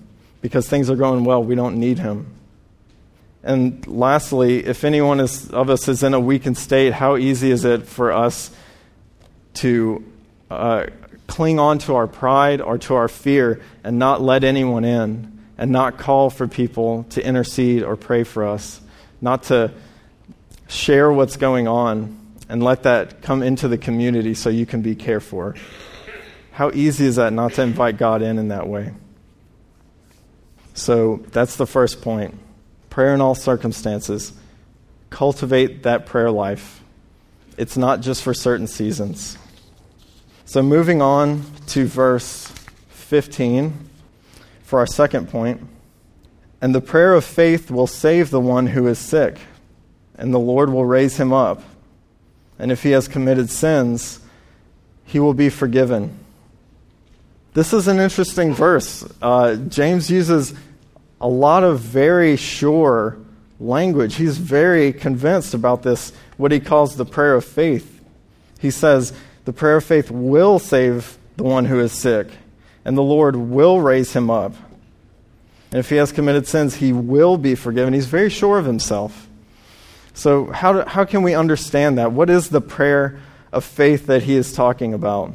Because 0.43 0.69
things 0.69 0.91
are 0.91 0.97
going 0.97 1.25
well, 1.25 1.43
we 1.43 1.55
don't 1.55 1.77
need 1.77 1.99
Him. 1.99 2.27
And 3.43 3.87
lastly, 3.87 4.67
if 4.67 4.85
anyone 4.85 5.21
is, 5.21 5.51
of 5.51 5.71
us 5.71 5.89
is 5.89 6.03
in 6.03 6.13
a 6.13 6.21
weakened 6.21 6.59
state, 6.59 6.93
how 6.93 7.17
easy 7.17 7.51
is 7.51 7.65
it 7.65 7.87
for 7.87 8.13
us 8.13 8.51
to 9.55 10.05
uh, 10.51 10.87
cling 11.27 11.59
on 11.59 11.79
to 11.79 11.95
our 11.95 12.07
pride 12.07 12.61
or 12.61 12.77
to 12.79 12.95
our 12.95 13.09
fear 13.09 13.61
and 13.83 13.99
not 13.99 14.21
let 14.21 14.45
anyone 14.45 14.85
in 14.85 15.41
and 15.57 15.71
not 15.71 15.97
call 15.97 16.29
for 16.29 16.47
people 16.47 17.05
to 17.11 17.25
intercede 17.25 17.83
or 17.83 17.97
pray 17.97 18.25
for 18.25 18.47
us, 18.47 18.81
not 19.21 19.45
to 19.45 19.71
share 20.69 21.11
what's 21.13 21.37
going 21.37 21.67
on 21.67 22.17
and 22.49 22.63
let 22.63 22.83
that 22.83 23.23
come 23.23 23.43
into 23.43 23.69
the 23.69 23.79
community 23.79 24.35
so 24.35 24.51
you 24.51 24.67
can 24.67 24.83
be 24.83 24.95
cared 24.95 25.23
for. 25.23 25.55
How 26.53 26.71
easy 26.73 27.07
is 27.07 27.17
that 27.17 27.33
not 27.33 27.53
to 27.55 27.63
invite 27.63 27.97
God 27.97 28.23
in 28.23 28.39
in 28.39 28.49
that 28.49 28.67
way? 28.67 28.93
So 30.75 31.25
that's 31.31 31.57
the 31.57 31.67
first 31.67 32.03
point. 32.03 32.35
Prayer 32.91 33.15
in 33.15 33.21
all 33.21 33.35
circumstances. 33.35 34.33
Cultivate 35.09 35.85
that 35.85 36.05
prayer 36.05 36.31
life. 36.31 36.83
It's 37.57 37.77
not 37.77 38.01
just 38.01 38.23
for 38.23 38.35
certain 38.35 38.67
seasons. 38.67 39.39
So 40.45 40.63
moving 40.63 41.01
on 41.01 41.45
to 41.69 41.87
verse 41.87 42.53
15 42.91 43.89
for 44.63 44.79
our 44.79 44.87
second 44.87 45.31
point. 45.31 45.67
And 46.61 46.75
the 46.75 46.81
prayer 46.81 47.15
of 47.15 47.25
faith 47.25 47.71
will 47.71 47.87
save 47.87 48.31
the 48.31 48.41
one 48.41 48.67
who 48.67 48.87
is 48.87 48.99
sick, 48.99 49.39
and 50.17 50.35
the 50.35 50.39
Lord 50.39 50.71
will 50.71 50.85
raise 50.85 51.17
him 51.17 51.33
up 51.33 51.63
and 52.61 52.71
if 52.71 52.83
he 52.83 52.91
has 52.91 53.09
committed 53.09 53.49
sins, 53.49 54.21
he 55.07 55.19
will 55.19 55.33
be 55.33 55.49
forgiven. 55.49 56.17
This 57.55 57.73
is 57.73 57.89
an 57.89 57.99
interesting 57.99 58.53
verse. 58.53 59.03
Uh, 59.23 59.57
James 59.57 60.11
uses 60.11 60.53
a 61.21 61.29
lot 61.29 61.63
of 61.63 61.81
very 61.81 62.37
sure 62.37 63.19
language. 63.59 64.17
He's 64.17 64.39
very 64.39 64.93
convinced 64.93 65.55
about 65.55 65.83
this, 65.83 66.13
what 66.37 66.53
he 66.53 66.61
calls 66.61 66.97
the 66.97 67.05
prayer 67.05 67.35
of 67.35 67.45
faith. 67.45 68.03
He 68.59 68.71
says, 68.71 69.13
The 69.45 69.53
prayer 69.53 69.77
of 69.77 69.85
faith 69.85 70.11
will 70.11 70.59
save 70.59 71.19
the 71.37 71.45
one 71.45 71.67
who 71.67 71.79
is 71.81 71.93
sick, 71.93 72.29
and 72.85 72.97
the 72.97 73.03
Lord 73.03 73.37
will 73.37 73.81
raise 73.81 74.13
him 74.15 74.31
up. 74.31 74.55
And 75.71 75.79
if 75.79 75.91
he 75.91 75.97
has 75.97 76.11
committed 76.11 76.47
sins, 76.47 76.77
he 76.77 76.93
will 76.93 77.37
be 77.37 77.55
forgiven. 77.55 77.95
He's 77.95 78.07
very 78.07 78.31
sure 78.31 78.59
of 78.59 78.65
himself. 78.65 79.29
So, 80.15 80.47
how, 80.47 80.73
do, 80.73 80.81
how 80.89 81.05
can 81.05 81.23
we 81.23 81.35
understand 81.35 81.99
that? 81.99 82.13
What 82.13 82.29
is 82.29 82.49
the 82.49 82.61
prayer 82.61 83.21
of 83.53 83.65
faith 83.65 84.07
that 84.07 84.25
he 84.25 84.35
is 84.35 84.53
talking 84.53 84.93
about? 84.93 85.35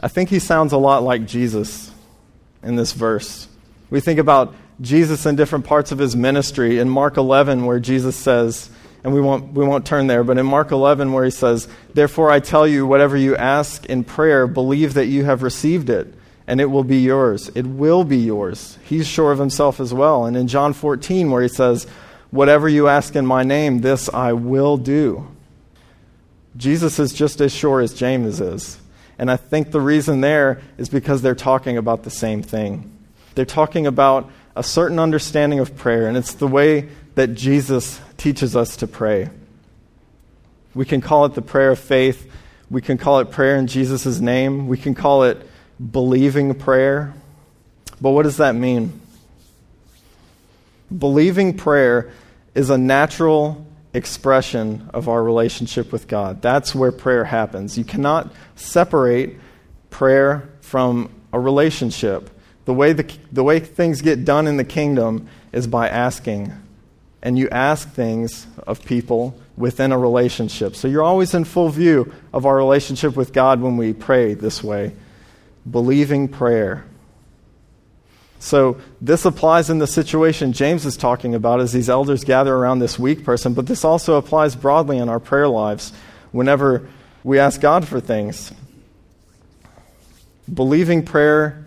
I 0.00 0.08
think 0.08 0.30
he 0.30 0.40
sounds 0.40 0.72
a 0.72 0.76
lot 0.78 1.04
like 1.04 1.26
Jesus 1.26 1.92
in 2.62 2.74
this 2.74 2.92
verse. 2.92 3.46
We 3.92 4.00
think 4.00 4.18
about 4.18 4.54
Jesus 4.80 5.26
in 5.26 5.36
different 5.36 5.66
parts 5.66 5.92
of 5.92 5.98
his 5.98 6.16
ministry. 6.16 6.78
In 6.78 6.88
Mark 6.88 7.18
11, 7.18 7.66
where 7.66 7.78
Jesus 7.78 8.16
says, 8.16 8.70
and 9.04 9.12
we 9.12 9.20
won't, 9.20 9.52
we 9.52 9.66
won't 9.66 9.84
turn 9.84 10.06
there, 10.06 10.24
but 10.24 10.38
in 10.38 10.46
Mark 10.46 10.70
11, 10.70 11.12
where 11.12 11.26
he 11.26 11.30
says, 11.30 11.68
Therefore 11.92 12.30
I 12.30 12.40
tell 12.40 12.66
you, 12.66 12.86
whatever 12.86 13.18
you 13.18 13.36
ask 13.36 13.84
in 13.84 14.02
prayer, 14.02 14.46
believe 14.46 14.94
that 14.94 15.08
you 15.08 15.24
have 15.24 15.42
received 15.42 15.90
it, 15.90 16.14
and 16.46 16.58
it 16.58 16.70
will 16.70 16.84
be 16.84 17.00
yours. 17.00 17.50
It 17.54 17.66
will 17.66 18.02
be 18.02 18.16
yours. 18.16 18.78
He's 18.82 19.06
sure 19.06 19.30
of 19.30 19.38
himself 19.38 19.78
as 19.78 19.92
well. 19.92 20.24
And 20.24 20.38
in 20.38 20.48
John 20.48 20.72
14, 20.72 21.30
where 21.30 21.42
he 21.42 21.48
says, 21.48 21.86
Whatever 22.30 22.70
you 22.70 22.88
ask 22.88 23.14
in 23.14 23.26
my 23.26 23.42
name, 23.42 23.82
this 23.82 24.08
I 24.08 24.32
will 24.32 24.78
do. 24.78 25.28
Jesus 26.56 26.98
is 26.98 27.12
just 27.12 27.42
as 27.42 27.52
sure 27.52 27.82
as 27.82 27.92
James 27.92 28.40
is. 28.40 28.78
And 29.18 29.30
I 29.30 29.36
think 29.36 29.70
the 29.70 29.82
reason 29.82 30.22
there 30.22 30.62
is 30.78 30.88
because 30.88 31.20
they're 31.20 31.34
talking 31.34 31.76
about 31.76 32.04
the 32.04 32.10
same 32.10 32.42
thing. 32.42 32.91
They're 33.34 33.44
talking 33.44 33.86
about 33.86 34.30
a 34.54 34.62
certain 34.62 34.98
understanding 34.98 35.58
of 35.58 35.76
prayer, 35.76 36.06
and 36.06 36.16
it's 36.16 36.34
the 36.34 36.48
way 36.48 36.88
that 37.14 37.34
Jesus 37.34 38.00
teaches 38.16 38.54
us 38.56 38.76
to 38.78 38.86
pray. 38.86 39.30
We 40.74 40.84
can 40.84 41.00
call 41.00 41.24
it 41.26 41.34
the 41.34 41.42
prayer 41.42 41.70
of 41.70 41.78
faith. 41.78 42.30
We 42.70 42.80
can 42.80 42.96
call 42.98 43.20
it 43.20 43.30
prayer 43.30 43.56
in 43.56 43.66
Jesus' 43.66 44.20
name. 44.20 44.68
We 44.68 44.78
can 44.78 44.94
call 44.94 45.24
it 45.24 45.38
believing 45.90 46.54
prayer. 46.54 47.12
But 48.00 48.10
what 48.10 48.22
does 48.22 48.38
that 48.38 48.54
mean? 48.54 49.00
Believing 50.96 51.56
prayer 51.56 52.10
is 52.54 52.70
a 52.70 52.78
natural 52.78 53.66
expression 53.94 54.90
of 54.94 55.08
our 55.08 55.22
relationship 55.22 55.92
with 55.92 56.08
God. 56.08 56.40
That's 56.40 56.74
where 56.74 56.92
prayer 56.92 57.24
happens. 57.24 57.76
You 57.76 57.84
cannot 57.84 58.32
separate 58.56 59.36
prayer 59.90 60.48
from 60.60 61.10
a 61.32 61.40
relationship. 61.40 62.30
The 62.64 62.74
way, 62.74 62.92
the, 62.92 63.10
the 63.30 63.42
way 63.42 63.60
things 63.60 64.02
get 64.02 64.24
done 64.24 64.46
in 64.46 64.56
the 64.56 64.64
kingdom 64.64 65.28
is 65.52 65.66
by 65.66 65.88
asking. 65.88 66.52
And 67.22 67.38
you 67.38 67.48
ask 67.50 67.88
things 67.90 68.46
of 68.66 68.84
people 68.84 69.38
within 69.56 69.92
a 69.92 69.98
relationship. 69.98 70.76
So 70.76 70.88
you're 70.88 71.02
always 71.02 71.34
in 71.34 71.44
full 71.44 71.68
view 71.68 72.12
of 72.32 72.46
our 72.46 72.56
relationship 72.56 73.16
with 73.16 73.32
God 73.32 73.60
when 73.60 73.76
we 73.76 73.92
pray 73.92 74.34
this 74.34 74.62
way. 74.62 74.94
Believing 75.70 76.28
prayer. 76.28 76.84
So 78.42 78.78
this 79.00 79.24
applies 79.24 79.70
in 79.70 79.78
the 79.78 79.86
situation 79.86 80.52
James 80.52 80.84
is 80.84 80.96
talking 80.96 81.36
about 81.36 81.60
as 81.60 81.72
these 81.72 81.88
elders 81.88 82.24
gather 82.24 82.52
around 82.52 82.80
this 82.80 82.98
weak 82.98 83.24
person, 83.24 83.54
but 83.54 83.68
this 83.68 83.84
also 83.84 84.16
applies 84.16 84.56
broadly 84.56 84.98
in 84.98 85.08
our 85.08 85.20
prayer 85.20 85.48
lives 85.48 85.92
whenever 86.32 86.88
we 87.22 87.38
ask 87.38 87.60
God 87.60 87.86
for 87.86 88.00
things. 88.00 88.52
Believing 90.52 91.04
prayer 91.04 91.61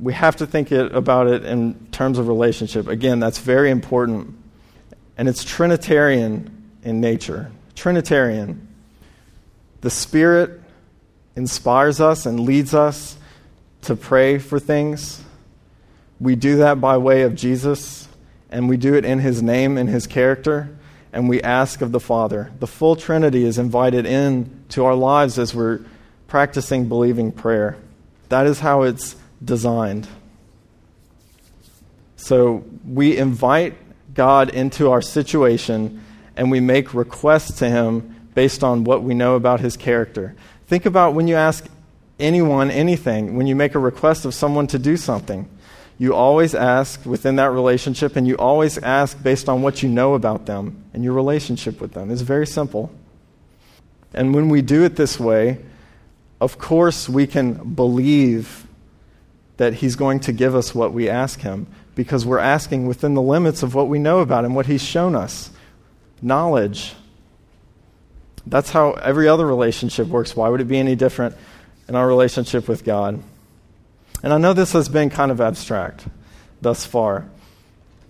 we 0.00 0.12
have 0.14 0.36
to 0.36 0.46
think 0.46 0.72
it, 0.72 0.94
about 0.94 1.26
it 1.26 1.44
in 1.44 1.74
terms 1.92 2.18
of 2.18 2.28
relationship. 2.28 2.88
Again, 2.88 3.20
that's 3.20 3.38
very 3.38 3.70
important. 3.70 4.36
And 5.16 5.28
it's 5.28 5.44
Trinitarian 5.44 6.70
in 6.82 7.00
nature. 7.00 7.50
Trinitarian. 7.74 8.66
The 9.82 9.90
Spirit 9.90 10.60
inspires 11.36 12.00
us 12.00 12.26
and 12.26 12.40
leads 12.40 12.74
us 12.74 13.16
to 13.82 13.96
pray 13.96 14.38
for 14.38 14.58
things. 14.58 15.22
We 16.18 16.36
do 16.36 16.56
that 16.56 16.80
by 16.80 16.98
way 16.98 17.22
of 17.22 17.34
Jesus, 17.34 18.08
and 18.50 18.68
we 18.68 18.76
do 18.76 18.94
it 18.94 19.04
in 19.04 19.18
His 19.20 19.42
name 19.42 19.78
and 19.78 19.88
His 19.88 20.06
character, 20.06 20.76
and 21.12 21.28
we 21.28 21.42
ask 21.42 21.80
of 21.80 21.92
the 21.92 22.00
Father. 22.00 22.52
The 22.58 22.66
full 22.66 22.96
Trinity 22.96 23.44
is 23.44 23.58
invited 23.58 24.04
in 24.04 24.64
to 24.70 24.84
our 24.84 24.94
lives 24.94 25.38
as 25.38 25.54
we're 25.54 25.80
practicing 26.28 26.88
believing 26.88 27.32
prayer. 27.32 27.76
That 28.28 28.46
is 28.46 28.60
how 28.60 28.82
it's 28.82 29.16
designed. 29.44 30.08
So 32.16 32.64
we 32.86 33.16
invite 33.16 33.74
God 34.14 34.50
into 34.50 34.90
our 34.90 35.02
situation 35.02 36.02
and 36.36 36.50
we 36.50 36.60
make 36.60 36.94
requests 36.94 37.58
to 37.58 37.68
Him 37.68 38.28
based 38.34 38.62
on 38.62 38.84
what 38.84 39.02
we 39.02 39.14
know 39.14 39.34
about 39.34 39.60
His 39.60 39.76
character. 39.76 40.34
Think 40.66 40.86
about 40.86 41.14
when 41.14 41.28
you 41.28 41.34
ask 41.34 41.66
anyone 42.18 42.70
anything, 42.70 43.36
when 43.36 43.46
you 43.46 43.56
make 43.56 43.74
a 43.74 43.78
request 43.78 44.24
of 44.24 44.34
someone 44.34 44.66
to 44.68 44.78
do 44.78 44.96
something. 44.96 45.48
You 45.98 46.14
always 46.14 46.54
ask 46.54 47.04
within 47.04 47.36
that 47.36 47.50
relationship, 47.50 48.16
and 48.16 48.26
you 48.26 48.36
always 48.36 48.78
ask 48.78 49.22
based 49.22 49.48
on 49.48 49.60
what 49.60 49.82
you 49.82 49.88
know 49.88 50.14
about 50.14 50.46
them 50.46 50.82
and 50.94 51.04
your 51.04 51.12
relationship 51.12 51.80
with 51.80 51.92
them. 51.92 52.10
It's 52.10 52.22
very 52.22 52.46
simple. 52.46 52.90
And 54.14 54.34
when 54.34 54.48
we 54.48 54.62
do 54.62 54.84
it 54.84 54.96
this 54.96 55.20
way, 55.20 55.58
of 56.40 56.56
course, 56.56 57.08
we 57.08 57.26
can 57.26 57.74
believe 57.74 58.66
that 59.60 59.74
He's 59.74 59.94
going 59.94 60.20
to 60.20 60.32
give 60.32 60.54
us 60.54 60.74
what 60.74 60.94
we 60.94 61.10
ask 61.10 61.40
Him 61.40 61.66
because 61.94 62.24
we're 62.24 62.38
asking 62.38 62.86
within 62.86 63.12
the 63.12 63.20
limits 63.20 63.62
of 63.62 63.74
what 63.74 63.88
we 63.88 63.98
know 63.98 64.20
about 64.20 64.46
Him, 64.46 64.54
what 64.54 64.64
He's 64.64 64.82
shown 64.82 65.14
us 65.14 65.50
knowledge. 66.22 66.94
That's 68.46 68.70
how 68.70 68.92
every 68.92 69.28
other 69.28 69.46
relationship 69.46 70.08
works. 70.08 70.34
Why 70.34 70.48
would 70.48 70.62
it 70.62 70.64
be 70.64 70.78
any 70.78 70.96
different 70.96 71.36
in 71.88 71.94
our 71.94 72.08
relationship 72.08 72.68
with 72.68 72.84
God? 72.84 73.22
And 74.22 74.32
I 74.32 74.38
know 74.38 74.54
this 74.54 74.72
has 74.72 74.88
been 74.88 75.10
kind 75.10 75.30
of 75.30 75.42
abstract 75.42 76.06
thus 76.62 76.86
far, 76.86 77.28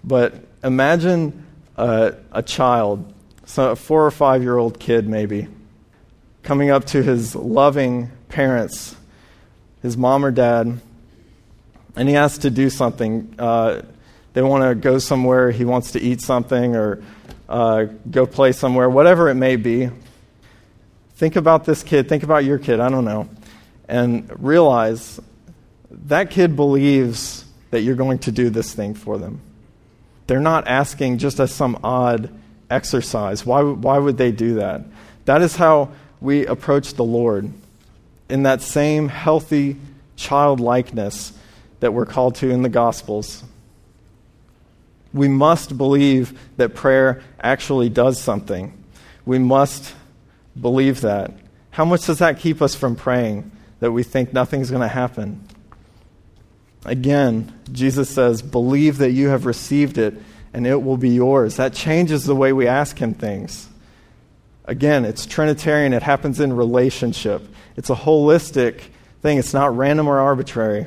but 0.04 0.35
imagine 0.62 1.45
a, 1.76 2.14
a 2.30 2.45
child, 2.45 3.12
so 3.45 3.73
a 3.73 3.76
four 3.76 4.07
or 4.07 4.12
five 4.12 4.45
year 4.45 4.57
old 4.57 4.78
kid 4.78 5.09
maybe, 5.09 5.49
coming 6.45 6.71
up 6.71 6.85
to 6.85 7.02
his 7.02 7.35
loving 7.35 8.12
parents, 8.28 8.95
his 9.83 9.97
mom 9.97 10.25
or 10.25 10.30
dad, 10.30 10.80
and 11.97 12.09
he 12.09 12.15
has 12.15 12.39
to 12.39 12.51
do 12.51 12.71
something. 12.71 13.35
Uh, 13.39 13.83
they 14.33 14.43
want 14.43 14.63
to 14.65 14.75
go 14.75 14.99
somewhere, 14.99 15.51
he 15.51 15.65
wants 15.65 15.93
to 15.93 16.01
eat 16.01 16.21
something 16.21 16.77
or 16.77 17.03
uh, 17.49 17.85
go 18.11 18.27
play 18.27 18.53
somewhere, 18.53 18.89
whatever 18.89 19.29
it 19.29 19.35
may 19.35 19.57
be. 19.57 19.91
Think 21.17 21.37
about 21.37 21.65
this 21.65 21.83
kid, 21.83 22.09
think 22.09 22.23
about 22.23 22.45
your 22.45 22.59
kid, 22.59 22.81
I 22.81 22.89
don't 22.89 23.05
know, 23.05 23.29
and 23.89 24.31
realize 24.43 25.21
that 25.91 26.31
kid 26.31 26.57
believes 26.57 27.45
that 27.71 27.83
you're 27.83 27.97
going 27.97 28.21
to 28.21 28.33
do 28.33 28.51
this 28.51 28.73
thing 28.73 28.95
for 28.95 29.19
them. 29.19 29.41
They're 30.27 30.41
not 30.41 30.69
asking 30.69 31.19
just 31.19 31.41
as 31.41 31.53
some 31.53 31.79
odd 31.83 32.33
exercise. 32.71 33.45
Why, 33.45 33.63
why 33.63 33.99
would 33.99 34.17
they 34.17 34.31
do 34.31 34.55
that? 34.55 34.83
That 35.25 35.43
is 35.43 35.57
how 35.57 35.91
we 36.21 36.47
approach 36.47 36.95
the 36.95 37.05
Lord 37.05 37.53
in 38.29 38.45
that 38.45 38.63
same 38.63 39.09
healthy 39.09 39.77
childlikeness 40.17 41.33
that 41.81 41.93
we're 41.93 42.07
called 42.07 42.37
to 42.37 42.51
in 42.51 42.63
the 42.63 42.69
Gospels. 42.69 43.43
We 45.13 45.29
must 45.29 45.77
believe 45.77 46.39
that 46.57 46.75
prayer 46.75 47.23
actually 47.41 47.89
does 47.89 48.21
something. 48.21 48.73
We 49.25 49.39
must 49.39 49.95
believe 50.59 51.01
that. 51.01 51.33
How 51.71 51.85
much 51.85 52.07
does 52.07 52.19
that 52.19 52.39
keep 52.39 52.63
us 52.63 52.75
from 52.75 52.97
praying 52.97 53.50
that 53.81 53.93
we 53.93 54.02
think 54.02 54.33
nothing's 54.33 54.71
going 54.71 54.83
to 54.83 54.89
happen? 54.89 55.45
Again, 56.85 57.52
Jesus 57.73 58.09
says, 58.09 58.43
Believe 58.43 58.99
that 58.99 59.11
you 59.11 59.28
have 59.28 59.47
received 59.47 59.99
it 59.99 60.15
and 60.52 60.67
it 60.67 60.83
will 60.83 60.97
be 60.97 61.11
yours. 61.11 61.57
That 61.57 61.75
changes 61.75 62.25
the 62.25 62.35
way 62.35 62.52
we 62.52 62.67
ask 62.67 62.99
Him 62.99 63.15
things. 63.15 63.69
Again, 64.65 65.04
it's 65.04 65.26
Trinitarian, 65.26 65.93
it 65.93 66.02
happens 66.02 66.41
in 66.41 66.52
relationship. 66.52 67.43
It's 67.76 67.91
a 67.91 67.95
holistic 67.95 68.83
thing, 69.23 69.39
it's 69.39 69.54
not 69.54 69.76
random 69.76 70.09
or 70.09 70.19
arbitrary. 70.19 70.87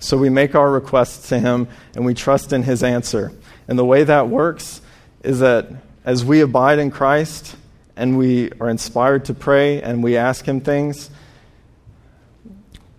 So 0.00 0.16
we 0.16 0.30
make 0.30 0.54
our 0.54 0.70
requests 0.70 1.28
to 1.30 1.38
Him 1.38 1.68
and 1.94 2.04
we 2.04 2.14
trust 2.14 2.52
in 2.52 2.62
His 2.62 2.82
answer. 2.82 3.32
And 3.66 3.78
the 3.78 3.84
way 3.84 4.04
that 4.04 4.28
works 4.28 4.80
is 5.22 5.40
that 5.40 5.68
as 6.04 6.24
we 6.24 6.40
abide 6.40 6.78
in 6.78 6.90
Christ 6.90 7.56
and 7.96 8.16
we 8.16 8.50
are 8.60 8.70
inspired 8.70 9.24
to 9.26 9.34
pray 9.34 9.82
and 9.82 10.02
we 10.02 10.16
ask 10.16 10.44
Him 10.44 10.60
things, 10.60 11.10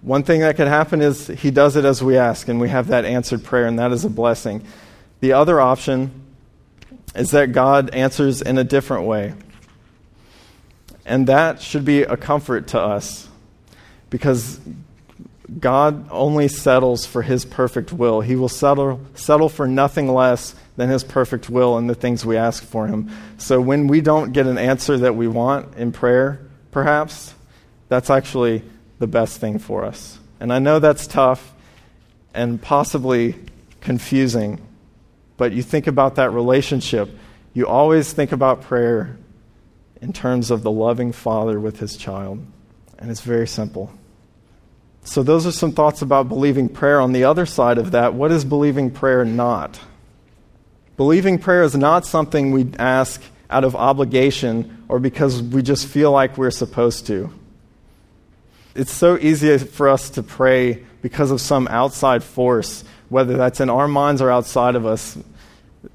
one 0.02 0.24
thing 0.24 0.42
that 0.42 0.56
could 0.56 0.68
happen 0.68 1.02
is 1.02 1.28
he 1.28 1.52
does 1.52 1.76
it 1.76 1.84
as 1.84 2.02
we 2.02 2.18
ask, 2.18 2.48
and 2.48 2.60
we 2.60 2.70
have 2.70 2.88
that 2.88 3.04
answered 3.04 3.44
prayer, 3.44 3.68
and 3.68 3.78
that 3.80 3.92
is 3.92 4.06
a 4.06 4.10
blessing. 4.10 4.64
The 5.20 5.34
other 5.34 5.60
option 5.60 6.12
is 7.16 7.32
that 7.32 7.52
God 7.52 7.90
answers 7.90 8.42
in 8.42 8.58
a 8.58 8.64
different 8.64 9.06
way. 9.06 9.34
And 11.06 11.28
that 11.28 11.62
should 11.62 11.84
be 11.84 12.04
a 12.04 12.16
comfort 12.16 12.68
to 12.68 12.80
us 12.80 13.28
because 14.10 14.60
God 15.58 16.08
only 16.12 16.48
settles 16.48 17.06
for 17.06 17.22
his 17.22 17.46
perfect 17.46 17.92
will. 17.92 18.22
He 18.22 18.36
will 18.36 18.50
settle, 18.50 19.02
settle 19.16 19.50
for 19.50 19.68
nothing 19.68 20.08
less 20.08 20.54
than 20.76 20.90
his 20.90 21.04
perfect 21.04 21.50
will 21.50 21.78
and 21.78 21.90
the 21.90 21.96
things 21.96 22.26
we 22.26 22.38
ask 22.38 22.64
for 22.64 22.88
him. 22.88 23.10
So 23.38 23.60
when 23.60 23.88
we 23.88 24.02
don't 24.02 24.32
get 24.32 24.48
an 24.48 24.58
answer 24.58 24.98
that 24.98 25.16
we 25.16 25.28
want 25.28 25.76
in 25.76 25.92
prayer, 25.92 26.40
perhaps, 26.72 27.34
that's 27.88 28.10
actually 28.10 28.64
the 29.00 29.08
best 29.08 29.40
thing 29.40 29.60
for 29.60 29.84
us. 29.86 30.20
And 30.40 30.54
I 30.54 30.60
know 30.60 30.80
that's 30.80 31.08
tough 31.08 31.54
and 32.34 32.62
possibly 32.62 33.36
confusing, 33.82 34.62
but 35.38 35.52
you 35.52 35.64
think 35.64 35.88
about 35.88 36.16
that 36.16 36.32
relationship. 36.32 37.10
You 37.54 37.68
always 37.68 38.14
think 38.14 38.32
about 38.32 38.62
prayer 38.62 39.18
in 40.02 40.14
terms 40.14 40.52
of 40.52 40.64
the 40.64 40.72
loving 40.72 41.12
father 41.12 41.60
with 41.60 41.80
his 41.80 41.98
child. 41.98 42.46
And 42.98 43.10
it's 43.10 43.22
very 43.22 43.48
simple. 43.48 43.92
So, 45.10 45.24
those 45.24 45.48
are 45.48 45.52
some 45.52 45.72
thoughts 45.72 46.02
about 46.02 46.30
believing 46.30 46.70
prayer. 46.70 47.02
On 47.02 47.14
the 47.14 47.24
other 47.24 47.46
side 47.46 47.78
of 47.78 47.92
that, 47.92 48.14
what 48.14 48.32
is 48.32 48.46
believing 48.46 48.92
prayer 48.92 49.26
not? 49.26 49.80
Believing 50.98 51.40
prayer 51.40 51.64
is 51.64 51.76
not 51.76 52.06
something 52.06 52.52
we 52.52 52.72
ask 52.78 53.22
out 53.50 53.64
of 53.64 53.76
obligation 53.76 54.84
or 54.88 55.00
because 55.00 55.42
we 55.42 55.64
just 55.64 55.88
feel 55.88 56.12
like 56.12 56.38
we're 56.38 56.52
supposed 56.52 57.08
to 57.08 57.34
it's 58.76 58.92
so 58.92 59.18
easy 59.18 59.58
for 59.58 59.90
us 59.90 60.12
to 60.12 60.24
pray 60.24 60.84
because 61.02 61.32
of 61.32 61.42
some 61.42 61.68
outside 61.68 62.24
force, 62.24 62.84
whether 63.10 63.36
that's 63.36 63.60
in 63.60 63.70
our 63.70 63.88
minds 63.88 64.22
or 64.22 64.30
outside 64.30 64.76
of 64.76 64.86
us, 64.86 65.18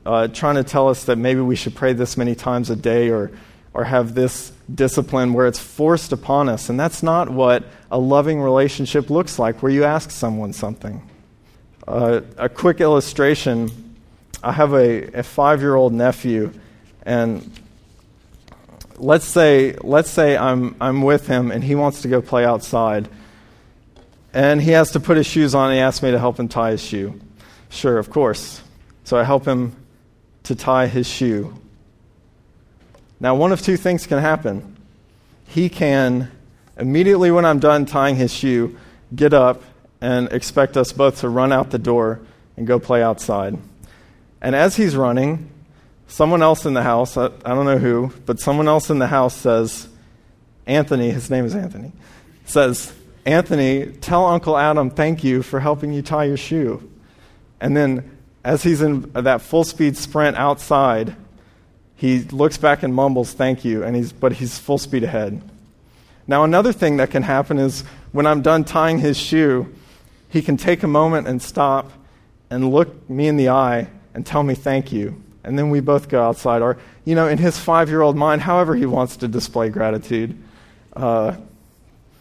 uh, 0.04 0.28
trying 0.28 0.56
to 0.56 0.64
tell 0.64 0.88
us 0.88 1.04
that 1.04 1.16
maybe 1.16 1.40
we 1.40 1.56
should 1.56 1.74
pray 1.74 1.92
this 1.92 2.16
many 2.16 2.34
times 2.34 2.70
a 2.70 2.76
day 2.76 3.10
or, 3.10 3.30
or 3.72 3.84
have 3.84 4.14
this 4.14 4.52
discipline 4.72 5.32
where 5.32 5.46
it's 5.46 5.58
forced 5.58 6.12
upon 6.12 6.48
us. 6.48 6.68
And 6.68 6.78
that's 6.78 7.02
not 7.02 7.28
what 7.28 7.64
a 7.90 7.98
loving 7.98 8.40
relationship 8.40 9.10
looks 9.10 9.38
like, 9.38 9.62
where 9.62 9.72
you 9.72 9.84
ask 9.84 10.10
someone 10.10 10.52
something. 10.52 11.08
Uh, 11.86 12.22
a 12.38 12.48
quick 12.48 12.80
illustration 12.80 13.70
I 14.44 14.52
have 14.52 14.74
a, 14.74 15.20
a 15.20 15.22
five 15.22 15.62
year 15.62 15.74
old 15.74 15.94
nephew, 15.94 16.52
and 17.02 17.50
let's 18.96 19.24
say, 19.24 19.74
let's 19.82 20.10
say 20.10 20.36
I'm, 20.36 20.76
I'm 20.82 21.00
with 21.00 21.26
him 21.26 21.50
and 21.50 21.64
he 21.64 21.74
wants 21.74 22.02
to 22.02 22.08
go 22.08 22.20
play 22.20 22.44
outside. 22.44 23.08
And 24.34 24.60
he 24.60 24.72
has 24.72 24.90
to 24.92 25.00
put 25.00 25.16
his 25.16 25.26
shoes 25.26 25.54
on 25.54 25.72
he 25.72 25.78
asks 25.78 26.02
me 26.02 26.10
to 26.10 26.18
help 26.18 26.38
him 26.38 26.48
tie 26.48 26.72
his 26.72 26.82
shoe. 26.82 27.18
Sure, 27.70 27.96
of 27.96 28.10
course. 28.10 28.60
So 29.04 29.16
I 29.16 29.24
help 29.24 29.46
him 29.46 29.74
to 30.42 30.54
tie 30.54 30.88
his 30.88 31.06
shoe. 31.06 31.54
Now, 33.20 33.34
one 33.34 33.52
of 33.52 33.62
two 33.62 33.76
things 33.76 34.06
can 34.06 34.18
happen. 34.18 34.76
He 35.46 35.68
can, 35.68 36.30
immediately 36.76 37.30
when 37.30 37.44
I'm 37.44 37.58
done 37.58 37.86
tying 37.86 38.16
his 38.16 38.32
shoe, 38.32 38.76
get 39.14 39.32
up 39.32 39.62
and 40.00 40.30
expect 40.32 40.76
us 40.76 40.92
both 40.92 41.20
to 41.20 41.28
run 41.28 41.52
out 41.52 41.70
the 41.70 41.78
door 41.78 42.20
and 42.56 42.66
go 42.66 42.78
play 42.78 43.02
outside. 43.02 43.56
And 44.40 44.54
as 44.54 44.76
he's 44.76 44.96
running, 44.96 45.50
someone 46.06 46.42
else 46.42 46.66
in 46.66 46.74
the 46.74 46.82
house, 46.82 47.16
I, 47.16 47.26
I, 47.44 47.54
don't 47.54 47.64
know 47.64 47.78
who, 47.78 48.12
but 48.26 48.40
someone 48.40 48.68
else 48.68 48.90
in 48.90 48.98
the 48.98 49.06
house 49.06 49.34
says, 49.34 49.88
Anthony, 50.66 51.10
his 51.10 51.30
name 51.30 51.44
is 51.44 51.54
Anthony, 51.54 51.92
says, 52.44 52.92
Anthony, 53.24 53.86
tell 53.86 54.26
Uncle 54.26 54.56
Adam 54.56 54.90
thank 54.90 55.24
you 55.24 55.42
for 55.42 55.60
helping 55.60 55.92
you 55.92 56.02
tie 56.02 56.24
your 56.24 56.36
shoe. 56.36 56.90
And 57.60 57.76
then, 57.76 58.18
as 58.44 58.62
he's 58.62 58.82
in 58.82 59.10
that 59.12 59.40
full 59.40 59.64
speed 59.64 59.96
sprint 59.96 60.36
outside, 60.36 61.16
he 61.96 62.20
looks 62.20 62.56
back 62.56 62.82
and 62.82 62.94
mumbles 62.94 63.32
thank 63.32 63.64
you, 63.64 63.82
and 63.82 63.94
he's, 63.96 64.12
but 64.12 64.34
he's 64.34 64.58
full 64.58 64.78
speed 64.78 65.04
ahead. 65.04 65.40
Now, 66.26 66.44
another 66.44 66.72
thing 66.72 66.96
that 66.96 67.10
can 67.10 67.22
happen 67.22 67.58
is 67.58 67.82
when 68.12 68.26
I'm 68.26 68.42
done 68.42 68.64
tying 68.64 68.98
his 68.98 69.16
shoe, 69.16 69.72
he 70.28 70.42
can 70.42 70.56
take 70.56 70.82
a 70.82 70.88
moment 70.88 71.28
and 71.28 71.40
stop 71.40 71.92
and 72.50 72.72
look 72.72 73.08
me 73.08 73.28
in 73.28 73.36
the 73.36 73.50
eye 73.50 73.88
and 74.14 74.24
tell 74.24 74.42
me 74.42 74.54
thank 74.54 74.92
you. 74.92 75.22
And 75.42 75.58
then 75.58 75.70
we 75.70 75.80
both 75.80 76.08
go 76.08 76.22
outside. 76.22 76.62
Or, 76.62 76.78
you 77.04 77.14
know, 77.14 77.28
in 77.28 77.38
his 77.38 77.58
five 77.58 77.88
year 77.88 78.00
old 78.00 78.16
mind, 78.16 78.40
however 78.42 78.74
he 78.74 78.86
wants 78.86 79.18
to 79.18 79.28
display 79.28 79.68
gratitude, 79.68 80.36
uh, 80.94 81.36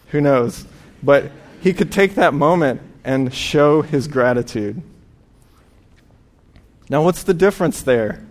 who 0.10 0.20
knows? 0.20 0.66
But 1.02 1.32
he 1.62 1.74
could 1.74 1.92
take 1.92 2.16
that 2.16 2.34
moment 2.34 2.82
and 3.04 3.34
show 3.34 3.82
his 3.82 4.08
gratitude. 4.08 4.82
Now, 6.90 7.04
what's 7.04 7.24
the 7.24 7.34
difference 7.34 7.82
there? 7.82 8.26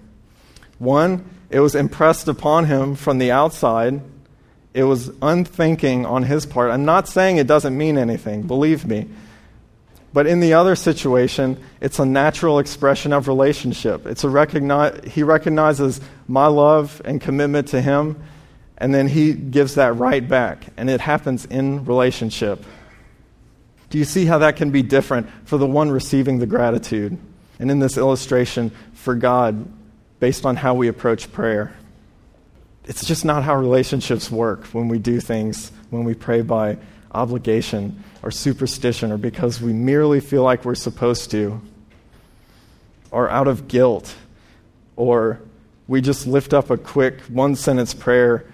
One, 0.83 1.25
it 1.49 1.61
was 1.61 1.77
impressed 1.77 2.27
upon 2.27 2.65
him 2.65 2.97
from 2.97 3.19
the 3.19 3.31
outside. 3.31 4.01
It 4.75 4.83
was 4.83 5.13
unthinking 5.23 6.05
on 6.05 6.25
his 6.25 6.45
part. 6.45 6.73
I'm 6.73 6.85
not 6.85 7.07
saying 7.07 7.37
it 7.37 7.47
doesn't 7.47 7.77
mean 7.77 7.97
anything, 7.97 8.43
believe 8.43 8.85
me. 8.85 9.09
But 10.13 10.27
in 10.27 10.41
the 10.41 10.55
other 10.55 10.75
situation, 10.75 11.63
it's 11.81 12.01
a 12.01 12.05
natural 12.05 12.59
expression 12.59 13.13
of 13.13 13.29
relationship. 13.29 14.07
It's 14.07 14.25
a 14.25 14.29
recognize, 14.29 15.01
he 15.05 15.23
recognizes 15.23 16.01
my 16.27 16.49
love 16.49 17.01
and 17.05 17.21
commitment 17.21 17.69
to 17.69 17.81
him, 17.81 18.21
and 18.77 18.93
then 18.93 19.07
he 19.07 19.35
gives 19.35 19.77
that 19.77 19.95
right 19.97 20.27
back. 20.27 20.67
And 20.77 20.91
it 20.91 21.01
happens 21.01 21.45
in 21.45 21.85
relationship. 21.85 22.65
Do 23.89 23.99
you 23.99 24.05
see 24.05 24.25
how 24.25 24.39
that 24.39 24.57
can 24.57 24.73
be 24.73 24.83
different 24.83 25.31
for 25.45 25.59
the 25.59 25.67
one 25.67 25.93
receiving 25.93 26.41
the 26.41 26.47
gratitude? 26.47 27.17
And 27.61 27.71
in 27.71 27.79
this 27.79 27.97
illustration, 27.97 28.73
for 28.95 29.15
God, 29.15 29.65
based 30.23 30.47
on 30.47 30.55
how 30.55 30.73
we 30.73 30.87
approach 30.87 31.33
prayer. 31.33 31.75
It's 32.85 33.05
just 33.05 33.25
not 33.25 33.43
how 33.43 33.57
relationships 33.57 34.31
work 34.31 34.67
when 34.67 34.87
we 34.87 35.01
do 35.01 35.19
things, 35.19 35.73
when 35.91 36.05
we 36.05 36.15
pray 36.15 36.43
by 36.43 36.79
obligation 37.11 38.05
or 38.23 38.31
superstition 38.31 39.11
or 39.11 39.17
because 39.17 39.61
we 39.61 39.73
merely 39.73 40.21
feel 40.21 40.45
like 40.45 40.65
we're 40.65 40.77
supposed 40.77 41.33
to, 41.33 41.61
or 43.11 43.29
out 43.31 43.49
of 43.49 43.67
guilt, 43.67 44.15
or 44.95 45.41
we 45.89 46.01
just 46.01 46.25
lift 46.25 46.55
up 46.55 46.71
a 46.71 46.77
quick 46.77 47.21
one 47.23 47.57
sentence 47.57 47.93
prayer 47.93 48.47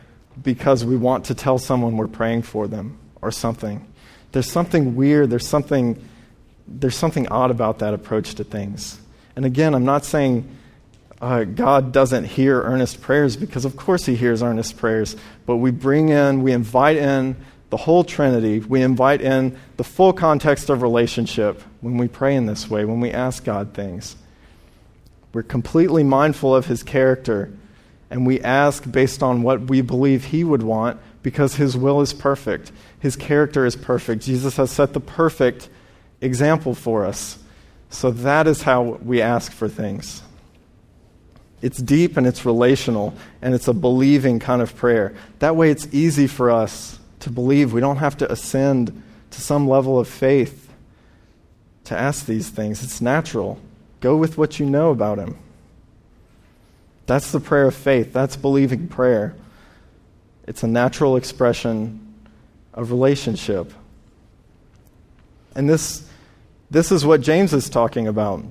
because 0.43 0.87
we 0.87 0.97
want 0.97 1.27
to 1.27 1.35
tell 1.35 1.59
someone 1.59 1.99
we're 1.99 2.09
praying 2.09 2.41
for 2.41 2.67
them 2.67 2.99
or 3.21 3.31
something. 3.31 3.87
There's 4.33 4.51
something 4.51 4.97
weird, 4.97 5.29
there's 5.29 5.47
something, 5.47 6.03
there's 6.67 6.97
something 6.97 7.29
odd 7.29 7.51
about 7.51 7.81
that 7.81 7.93
approach 7.93 8.37
to 8.37 8.45
things. 8.45 8.99
And 9.37 9.45
again, 9.45 9.75
I'm 9.75 9.85
not 9.85 10.07
saying 10.07 10.49
uh, 11.21 11.45
God 11.45 11.93
doesn't 11.93 12.25
hear 12.25 12.63
earnest 12.63 13.01
prayers 13.01 13.37
because, 13.37 13.65
of 13.65 13.77
course, 13.77 14.07
He 14.07 14.15
hears 14.15 14.43
earnest 14.43 14.77
prayers. 14.77 15.17
But 15.47 15.57
we 15.57 15.71
bring 15.71 16.11
in, 16.11 16.43
we 16.43 16.53
invite 16.53 16.97
in 16.97 17.37
the 17.71 17.77
whole 17.77 18.05
Trinity. 18.05 18.61
We 18.61 18.83
invite 18.83 19.21
in 19.21 19.59
the 19.77 19.85
full 19.85 20.13
context 20.13 20.71
of 20.71 20.83
relationship 20.83 21.63
when 21.81 21.97
we 21.99 22.09
pray 22.09 22.37
in 22.37 22.47
this 22.47 22.71
way, 22.71 22.85
when 22.85 23.01
we 23.01 23.11
ask 23.11 23.45
God 23.45 23.75
things. 23.75 24.17
We're 25.33 25.43
completely 25.43 26.05
mindful 26.05 26.55
of 26.55 26.67
His 26.67 26.83
character, 26.83 27.53
and 28.11 28.27
we 28.27 28.41
ask 28.41 28.91
based 28.91 29.23
on 29.23 29.43
what 29.43 29.63
we 29.63 29.81
believe 29.81 30.27
He 30.27 30.45
would 30.45 30.63
want 30.63 31.01
because 31.23 31.57
His 31.57 31.77
will 31.77 32.01
is 32.01 32.13
perfect. 32.13 32.71
His 33.01 33.17
character 33.17 33.67
is 33.67 33.75
perfect. 33.75 34.23
Jesus 34.23 34.57
has 34.57 34.71
set 34.71 34.93
the 34.93 35.01
perfect 35.01 35.69
example 36.21 36.75
for 36.75 37.05
us. 37.05 37.39
So 37.91 38.11
that 38.11 38.47
is 38.47 38.63
how 38.63 38.83
we 38.83 39.21
ask 39.21 39.51
for 39.51 39.69
things. 39.69 40.23
It's 41.61 41.79
deep 41.79 42.17
and 42.17 42.27
it's 42.27 42.45
relational, 42.45 43.15
and 43.43 43.55
it's 43.55 43.69
a 43.69 43.73
believing 43.73 44.39
kind 44.39 44.63
of 44.63 44.77
prayer. 44.77 45.15
That 45.41 45.57
way, 45.57 45.71
it's 45.71 45.89
easy 45.93 46.27
for 46.27 46.51
us 46.51 46.99
to 47.21 47.31
believe. 47.31 47.73
We 47.73 47.81
don't 47.81 47.97
have 47.97 48.17
to 48.19 48.31
ascend 48.31 49.03
to 49.31 49.41
some 49.41 49.69
level 49.69 49.99
of 49.99 50.09
faith 50.09 50.73
to 51.85 51.99
ask 51.99 52.27
these 52.27 52.49
things. 52.49 52.83
It's 52.85 53.01
natural. 53.01 53.59
Go 54.01 54.17
with 54.17 54.39
what 54.39 54.61
you 54.61 54.67
know 54.67 54.91
about 54.91 55.19
Him. 55.19 55.37
That's 57.07 57.33
the 57.33 57.41
prayer 57.41 57.67
of 57.67 57.75
faith. 57.75 58.13
That's 58.13 58.37
believing 58.37 58.87
prayer. 58.87 59.35
It's 60.47 60.63
a 60.63 60.67
natural 60.69 61.17
expression 61.17 62.15
of 62.75 62.91
relationship. 62.91 63.73
And 65.55 65.69
this, 65.69 66.09
this 66.71 66.93
is 66.93 67.05
what 67.05 67.21
James 67.21 67.53
is 67.53 67.69
talking 67.69 68.07
about. 68.07 68.45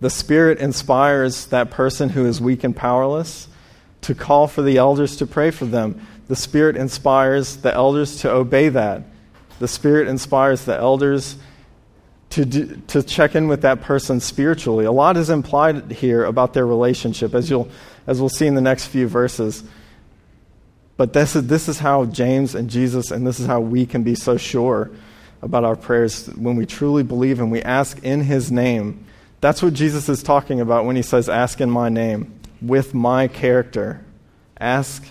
The 0.00 0.10
Spirit 0.10 0.58
inspires 0.58 1.46
that 1.46 1.70
person 1.70 2.10
who 2.10 2.26
is 2.26 2.40
weak 2.40 2.64
and 2.64 2.74
powerless 2.74 3.48
to 4.02 4.14
call 4.14 4.46
for 4.46 4.62
the 4.62 4.78
elders 4.78 5.16
to 5.16 5.26
pray 5.26 5.50
for 5.50 5.66
them 5.66 6.06
the 6.30 6.36
Spirit 6.36 6.76
inspires 6.76 7.56
the 7.56 7.74
elders 7.74 8.18
to 8.20 8.30
obey 8.30 8.68
that. 8.68 9.02
The 9.58 9.66
Spirit 9.66 10.06
inspires 10.06 10.64
the 10.64 10.76
elders 10.76 11.36
to, 12.30 12.44
do, 12.44 12.80
to 12.86 13.02
check 13.02 13.34
in 13.34 13.48
with 13.48 13.62
that 13.62 13.80
person 13.80 14.20
spiritually. 14.20 14.84
A 14.84 14.92
lot 14.92 15.16
is 15.16 15.28
implied 15.28 15.90
here 15.90 16.24
about 16.24 16.54
their 16.54 16.64
relationship, 16.64 17.34
as, 17.34 17.50
you'll, 17.50 17.68
as 18.06 18.20
we'll 18.20 18.28
see 18.28 18.46
in 18.46 18.54
the 18.54 18.60
next 18.60 18.86
few 18.86 19.08
verses. 19.08 19.64
But 20.96 21.14
this 21.14 21.34
is, 21.34 21.48
this 21.48 21.68
is 21.68 21.80
how 21.80 22.04
James 22.04 22.54
and 22.54 22.70
Jesus, 22.70 23.10
and 23.10 23.26
this 23.26 23.40
is 23.40 23.48
how 23.48 23.58
we 23.58 23.84
can 23.84 24.04
be 24.04 24.14
so 24.14 24.36
sure 24.36 24.92
about 25.42 25.64
our 25.64 25.74
prayers 25.74 26.28
when 26.28 26.54
we 26.54 26.64
truly 26.64 27.02
believe 27.02 27.40
and 27.40 27.50
we 27.50 27.60
ask 27.60 28.04
in 28.04 28.20
His 28.20 28.52
name. 28.52 29.04
That's 29.40 29.62
what 29.62 29.72
Jesus 29.72 30.08
is 30.08 30.22
talking 30.22 30.60
about 30.60 30.84
when 30.84 30.96
He 30.96 31.02
says, 31.02 31.28
Ask 31.28 31.60
in 31.60 31.70
my 31.70 31.88
name, 31.88 32.40
with 32.60 32.94
my 32.94 33.28
character. 33.28 34.04
Ask 34.58 35.04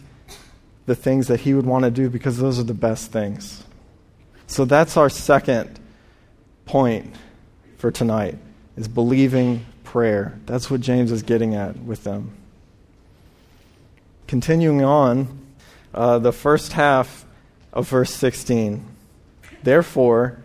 the 0.86 0.96
things 0.96 1.28
that 1.28 1.42
He 1.42 1.54
would 1.54 1.66
want 1.66 1.86
to 1.86 1.92
do 1.92 2.10
because 2.10 2.38
those 2.38 2.60
are 2.60 2.64
the 2.64 2.74
best 2.74 3.12
things. 3.12 3.64
So 4.48 4.66
that's 4.66 4.98
our 4.98 5.10
second 5.10 5.80
point 6.66 7.16
for 7.78 7.92
tonight 7.92 8.38
is 8.78 8.88
believing 8.88 9.66
prayer. 9.84 10.40
That's 10.46 10.70
what 10.70 10.82
James 10.82 11.12
is 11.12 11.24
getting 11.24 11.56
at 11.56 11.78
with 11.80 12.04
them. 12.04 12.32
Continuing 14.28 14.84
on, 14.84 15.40
uh, 15.94 16.20
the 16.20 16.32
first 16.32 16.74
half 16.74 17.26
of 17.74 17.88
verse 17.88 18.14
16. 18.14 18.86
Therefore, 19.64 20.40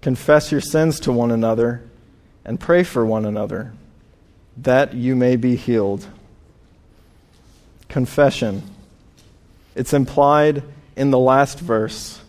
confess 0.00 0.50
your 0.50 0.60
sins 0.60 0.98
to 1.00 1.12
one 1.12 1.30
another 1.30 1.85
and 2.46 2.58
pray 2.60 2.84
for 2.84 3.04
one 3.04 3.26
another, 3.26 3.72
that 4.56 4.94
you 4.94 5.16
may 5.16 5.36
be 5.36 5.56
healed. 5.56 6.06
Confession. 7.88 8.62
It's 9.74 9.92
implied 9.92 10.62
in 10.94 11.10
the 11.10 11.18
last 11.18 11.58
verse. 11.58 12.22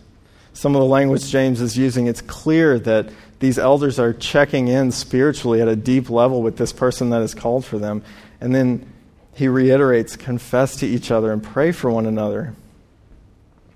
Some 0.52 0.74
of 0.74 0.80
the 0.80 0.86
language 0.86 1.30
James 1.30 1.60
is 1.60 1.78
using, 1.78 2.08
it's 2.08 2.20
clear 2.20 2.80
that 2.80 3.10
these 3.38 3.58
elders 3.58 4.00
are 4.00 4.12
checking 4.12 4.66
in 4.66 4.90
spiritually 4.90 5.62
at 5.62 5.68
a 5.68 5.76
deep 5.76 6.10
level 6.10 6.42
with 6.42 6.56
this 6.56 6.72
person 6.72 7.10
that 7.10 7.22
is 7.22 7.32
called 7.32 7.64
for 7.64 7.78
them. 7.78 8.02
And 8.40 8.52
then 8.52 8.92
he 9.34 9.46
reiterates 9.46 10.16
confess 10.16 10.74
to 10.76 10.86
each 10.86 11.12
other 11.12 11.32
and 11.32 11.40
pray 11.40 11.70
for 11.70 11.92
one 11.92 12.06
another. 12.06 12.54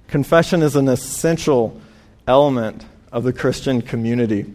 Confession 0.08 0.60
is 0.60 0.74
an 0.74 0.88
essential 0.88 1.80
element 2.26 2.84
of 3.12 3.22
the 3.22 3.32
Christian 3.32 3.80
community. 3.80 4.52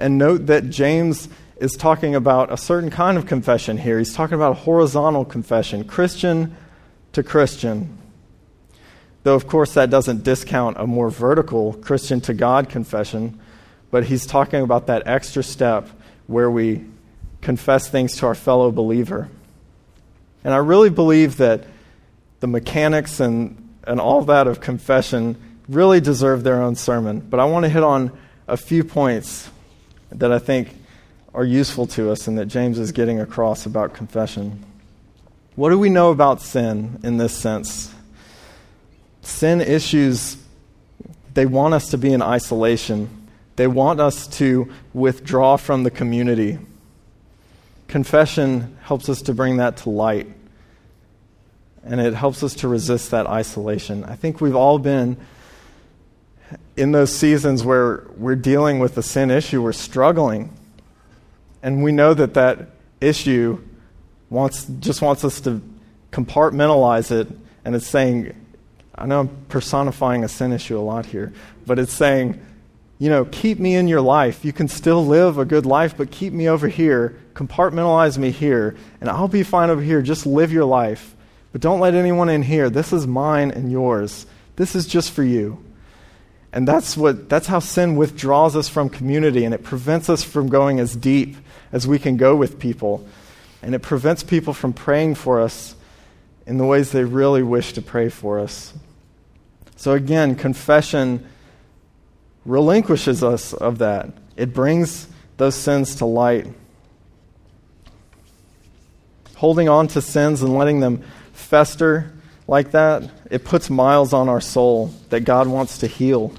And 0.00 0.16
note 0.16 0.46
that 0.46 0.70
James 0.70 1.28
is 1.60 1.72
talking 1.72 2.14
about 2.14 2.50
a 2.50 2.56
certain 2.56 2.90
kind 2.90 3.18
of 3.18 3.26
confession 3.26 3.76
here. 3.76 3.98
He's 3.98 4.14
talking 4.14 4.34
about 4.34 4.56
horizontal 4.58 5.26
confession, 5.26 5.84
Christian 5.84 6.56
to 7.12 7.22
Christian. 7.22 7.98
Though, 9.22 9.34
of 9.34 9.46
course, 9.46 9.74
that 9.74 9.90
doesn't 9.90 10.24
discount 10.24 10.78
a 10.78 10.86
more 10.86 11.10
vertical 11.10 11.74
Christian 11.74 12.22
to 12.22 12.34
God 12.34 12.70
confession, 12.70 13.38
but 13.90 14.04
he's 14.04 14.24
talking 14.24 14.62
about 14.62 14.86
that 14.86 15.02
extra 15.04 15.42
step 15.42 15.86
where 16.26 16.50
we 16.50 16.86
confess 17.42 17.88
things 17.88 18.16
to 18.16 18.26
our 18.26 18.34
fellow 18.34 18.70
believer. 18.70 19.28
And 20.42 20.54
I 20.54 20.58
really 20.58 20.88
believe 20.88 21.36
that 21.36 21.64
the 22.40 22.46
mechanics 22.46 23.20
and, 23.20 23.68
and 23.84 24.00
all 24.00 24.22
that 24.22 24.46
of 24.46 24.60
confession 24.60 25.36
really 25.68 26.00
deserve 26.00 26.42
their 26.42 26.62
own 26.62 26.74
sermon. 26.74 27.20
But 27.20 27.40
I 27.40 27.44
want 27.44 27.64
to 27.64 27.68
hit 27.68 27.82
on 27.82 28.16
a 28.48 28.56
few 28.56 28.82
points 28.82 29.50
that 30.12 30.32
I 30.32 30.38
think 30.38 30.76
are 31.34 31.44
useful 31.44 31.86
to 31.88 32.10
us 32.10 32.26
and 32.26 32.38
that 32.38 32.46
James 32.46 32.78
is 32.78 32.92
getting 32.92 33.20
across 33.20 33.66
about 33.66 33.94
confession. 33.94 34.64
What 35.54 35.70
do 35.70 35.78
we 35.78 35.90
know 35.90 36.10
about 36.10 36.40
sin 36.40 36.98
in 37.02 37.16
this 37.18 37.36
sense? 37.36 37.94
sin 39.22 39.60
issues, 39.60 40.36
they 41.34 41.46
want 41.46 41.74
us 41.74 41.90
to 41.90 41.98
be 41.98 42.12
in 42.12 42.22
isolation. 42.22 43.28
They 43.56 43.66
want 43.66 44.00
us 44.00 44.26
to 44.38 44.70
withdraw 44.92 45.56
from 45.56 45.82
the 45.82 45.90
community. 45.90 46.58
Confession 47.88 48.76
helps 48.82 49.08
us 49.08 49.22
to 49.22 49.34
bring 49.34 49.58
that 49.58 49.78
to 49.78 49.90
light. 49.90 50.28
And 51.84 52.00
it 52.00 52.14
helps 52.14 52.42
us 52.42 52.54
to 52.56 52.68
resist 52.68 53.10
that 53.10 53.26
isolation. 53.26 54.04
I 54.04 54.14
think 54.14 54.40
we've 54.40 54.56
all 54.56 54.78
been 54.78 55.16
in 56.80 56.92
those 56.92 57.14
seasons 57.14 57.62
where 57.62 58.06
we're 58.16 58.34
dealing 58.34 58.78
with 58.78 58.96
a 58.96 59.02
sin 59.02 59.30
issue, 59.30 59.62
we're 59.62 59.72
struggling. 59.72 60.50
And 61.62 61.82
we 61.82 61.92
know 61.92 62.14
that 62.14 62.32
that 62.34 62.70
issue 63.02 63.62
wants, 64.30 64.64
just 64.64 65.02
wants 65.02 65.22
us 65.22 65.42
to 65.42 65.60
compartmentalize 66.10 67.10
it, 67.10 67.28
and 67.66 67.74
it's 67.74 67.86
saying, 67.86 68.34
I 68.94 69.04
know 69.04 69.20
I'm 69.20 69.28
personifying 69.50 70.24
a 70.24 70.28
sin 70.28 70.52
issue 70.52 70.78
a 70.78 70.80
lot 70.80 71.04
here, 71.04 71.34
but 71.66 71.78
it's 71.78 71.92
saying, 71.92 72.40
you 72.98 73.10
know, 73.10 73.26
keep 73.26 73.58
me 73.58 73.74
in 73.76 73.86
your 73.86 74.00
life. 74.00 74.42
You 74.42 74.54
can 74.54 74.66
still 74.66 75.04
live 75.06 75.36
a 75.36 75.44
good 75.44 75.66
life, 75.66 75.98
but 75.98 76.10
keep 76.10 76.32
me 76.32 76.48
over 76.48 76.66
here, 76.66 77.18
compartmentalize 77.34 78.16
me 78.16 78.30
here, 78.30 78.74
and 79.02 79.10
I'll 79.10 79.28
be 79.28 79.42
fine 79.42 79.68
over 79.68 79.82
here. 79.82 80.00
Just 80.00 80.24
live 80.24 80.50
your 80.50 80.64
life. 80.64 81.14
But 81.52 81.60
don't 81.60 81.80
let 81.80 81.94
anyone 81.94 82.30
in 82.30 82.42
here. 82.42 82.70
This 82.70 82.92
is 82.94 83.06
mine 83.06 83.50
and 83.50 83.70
yours. 83.70 84.24
This 84.56 84.74
is 84.74 84.86
just 84.86 85.12
for 85.12 85.22
you. 85.22 85.62
And 86.52 86.66
that's 86.66 86.96
what 86.96 87.28
that's 87.28 87.46
how 87.46 87.60
sin 87.60 87.96
withdraws 87.96 88.56
us 88.56 88.68
from 88.68 88.88
community 88.88 89.44
and 89.44 89.54
it 89.54 89.62
prevents 89.62 90.08
us 90.08 90.24
from 90.24 90.48
going 90.48 90.80
as 90.80 90.96
deep 90.96 91.36
as 91.72 91.86
we 91.86 91.98
can 91.98 92.16
go 92.16 92.34
with 92.34 92.58
people. 92.58 93.06
And 93.62 93.74
it 93.74 93.80
prevents 93.80 94.22
people 94.22 94.52
from 94.52 94.72
praying 94.72 95.14
for 95.14 95.40
us 95.40 95.76
in 96.46 96.58
the 96.58 96.64
ways 96.64 96.90
they 96.90 97.04
really 97.04 97.42
wish 97.42 97.72
to 97.74 97.82
pray 97.82 98.08
for 98.08 98.40
us. 98.40 98.74
So 99.76 99.92
again, 99.92 100.34
confession 100.34 101.26
relinquishes 102.44 103.22
us 103.22 103.52
of 103.52 103.78
that. 103.78 104.10
It 104.36 104.52
brings 104.52 105.06
those 105.36 105.54
sins 105.54 105.94
to 105.96 106.06
light. 106.06 106.48
Holding 109.36 109.68
on 109.68 109.88
to 109.88 110.02
sins 110.02 110.42
and 110.42 110.56
letting 110.56 110.80
them 110.80 111.02
fester 111.32 112.12
like 112.50 112.72
that, 112.72 113.08
it 113.30 113.44
puts 113.44 113.70
miles 113.70 114.12
on 114.12 114.28
our 114.28 114.40
soul 114.40 114.92
that 115.10 115.20
God 115.20 115.46
wants 115.46 115.78
to 115.78 115.86
heal. 115.86 116.34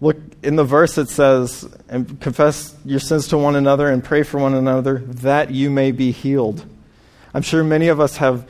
Look, 0.00 0.16
in 0.42 0.56
the 0.56 0.64
verse 0.64 0.96
it 0.96 1.10
says, 1.10 1.68
and 1.90 2.18
confess 2.18 2.74
your 2.82 2.98
sins 2.98 3.28
to 3.28 3.36
one 3.36 3.54
another 3.54 3.90
and 3.90 4.02
pray 4.02 4.22
for 4.22 4.40
one 4.40 4.54
another 4.54 4.98
that 4.98 5.50
you 5.50 5.68
may 5.68 5.92
be 5.92 6.12
healed. 6.12 6.64
I'm 7.34 7.42
sure 7.42 7.62
many 7.62 7.88
of 7.88 8.00
us 8.00 8.16
have 8.16 8.48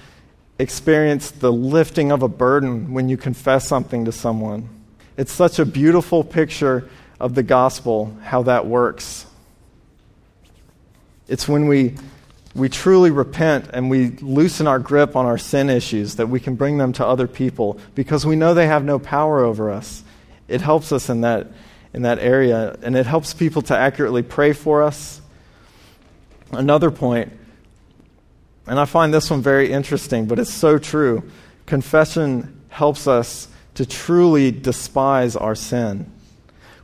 experienced 0.61 1.41
the 1.41 1.53
lifting 1.53 2.12
of 2.12 2.23
a 2.23 2.29
burden 2.29 2.93
when 2.93 3.09
you 3.09 3.17
confess 3.17 3.67
something 3.67 4.05
to 4.05 4.12
someone. 4.12 4.69
It's 5.17 5.33
such 5.33 5.59
a 5.59 5.67
beautiful 5.67 6.23
picture 6.23 6.88
of 7.19 7.35
the 7.35 7.43
gospel, 7.43 8.17
how 8.23 8.45
that 8.45 8.67
works. 8.67 9.27
It's 11.27 11.49
when 11.49 11.67
we, 11.67 11.97
we 12.55 12.69
truly 12.69 13.11
repent 13.11 13.71
and 13.73 13.91
we 13.91 14.11
loosen 14.17 14.67
our 14.67 14.79
grip 14.79 15.17
on 15.17 15.27
our 15.27 15.39
sin 15.39 15.71
issues 15.71 16.17
that 16.17 16.29
we 16.29 16.41
can 16.41 16.55
bring 16.55 16.79
them 16.79 16.93
to 16.95 17.07
other 17.07 17.29
people 17.29 17.79
because 17.95 18.25
we 18.25 18.37
know 18.37 18.55
they 18.55 18.67
have 18.67 18.85
no 18.85 18.99
power 18.99 19.45
over 19.45 19.71
us. 19.71 20.03
It 20.49 20.61
helps 20.61 20.93
us 20.93 21.09
in 21.09 21.21
that, 21.21 21.49
in 21.93 22.03
that 22.03 22.19
area, 22.19 22.77
and 22.83 22.97
it 22.97 23.07
helps 23.07 23.35
people 23.35 23.63
to 23.63 23.77
accurately 23.77 24.23
pray 24.23 24.53
for 24.53 24.83
us. 24.83 25.21
Another 26.51 26.91
point, 26.91 27.33
and 28.67 28.81
I 28.81 28.87
find 28.87 29.13
this 29.13 29.31
one 29.31 29.43
very 29.43 29.71
interesting, 29.71 30.27
but 30.27 30.39
it's 30.39 30.53
so 30.53 30.79
true. 30.79 31.31
Confession 31.67 32.61
helps 32.69 33.07
us 33.07 33.49
to 33.75 33.87
truly 33.87 34.51
despise 34.51 35.37
our 35.37 35.55
sin. 35.55 36.11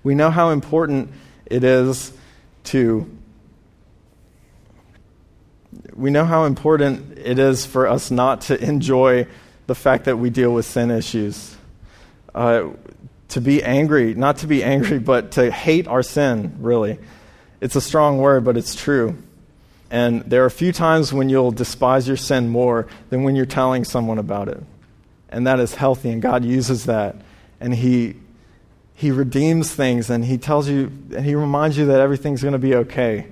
We 0.03 0.15
know 0.15 0.31
how 0.31 0.51
important 0.51 1.11
it 1.47 1.65
is 1.65 2.13
to 2.65 3.11
we 5.95 6.11
know 6.11 6.25
how 6.25 6.45
important 6.45 7.19
it 7.19 7.39
is 7.39 7.65
for 7.65 7.87
us 7.87 8.11
not 8.11 8.43
to 8.43 8.63
enjoy 8.63 9.27
the 9.67 9.75
fact 9.75 10.05
that 10.05 10.19
we 10.19 10.31
deal 10.31 10.53
with 10.53 10.67
sin 10.67 10.91
issues. 10.91 11.57
Uh, 12.35 12.71
to 13.29 13.41
be 13.41 13.63
angry, 13.63 14.15
not 14.15 14.39
to 14.39 14.47
be 14.47 14.63
angry, 14.63 14.99
but 14.99 15.33
to 15.33 15.51
hate 15.51 15.87
our 15.87 16.03
sin, 16.03 16.57
really. 16.61 16.99
It's 17.61 17.77
a 17.77 17.81
strong 17.81 18.19
word, 18.19 18.45
but 18.45 18.57
it's 18.57 18.75
true. 18.75 19.17
And 19.91 20.23
there 20.23 20.43
are 20.43 20.47
a 20.47 20.51
few 20.51 20.73
times 20.73 21.13
when 21.13 21.29
you'll 21.29 21.53
despise 21.53 22.09
your 22.09 22.17
sin 22.17 22.49
more 22.49 22.89
than 23.11 23.23
when 23.23 23.37
you're 23.37 23.47
telling 23.47 23.85
someone 23.85 24.19
about 24.19 24.49
it. 24.49 24.63
And 25.29 25.47
that 25.47 25.61
is 25.61 25.75
healthy, 25.75 26.11
and 26.11 26.21
God 26.21 26.45
uses 26.45 26.87
that. 26.87 27.17
And 27.61 27.75
He, 27.75 28.17
he 28.95 29.11
redeems 29.11 29.73
things, 29.73 30.11
and 30.11 30.25
He 30.25 30.39
tells 30.39 30.69
you, 30.69 30.93
and 31.15 31.25
He 31.25 31.35
reminds 31.35 31.79
you 31.79 31.87
that 31.87 32.01
everything's 32.01 32.43
going 32.43 32.53
to 32.53 32.59
be 32.59 32.75
okay. 32.75 33.29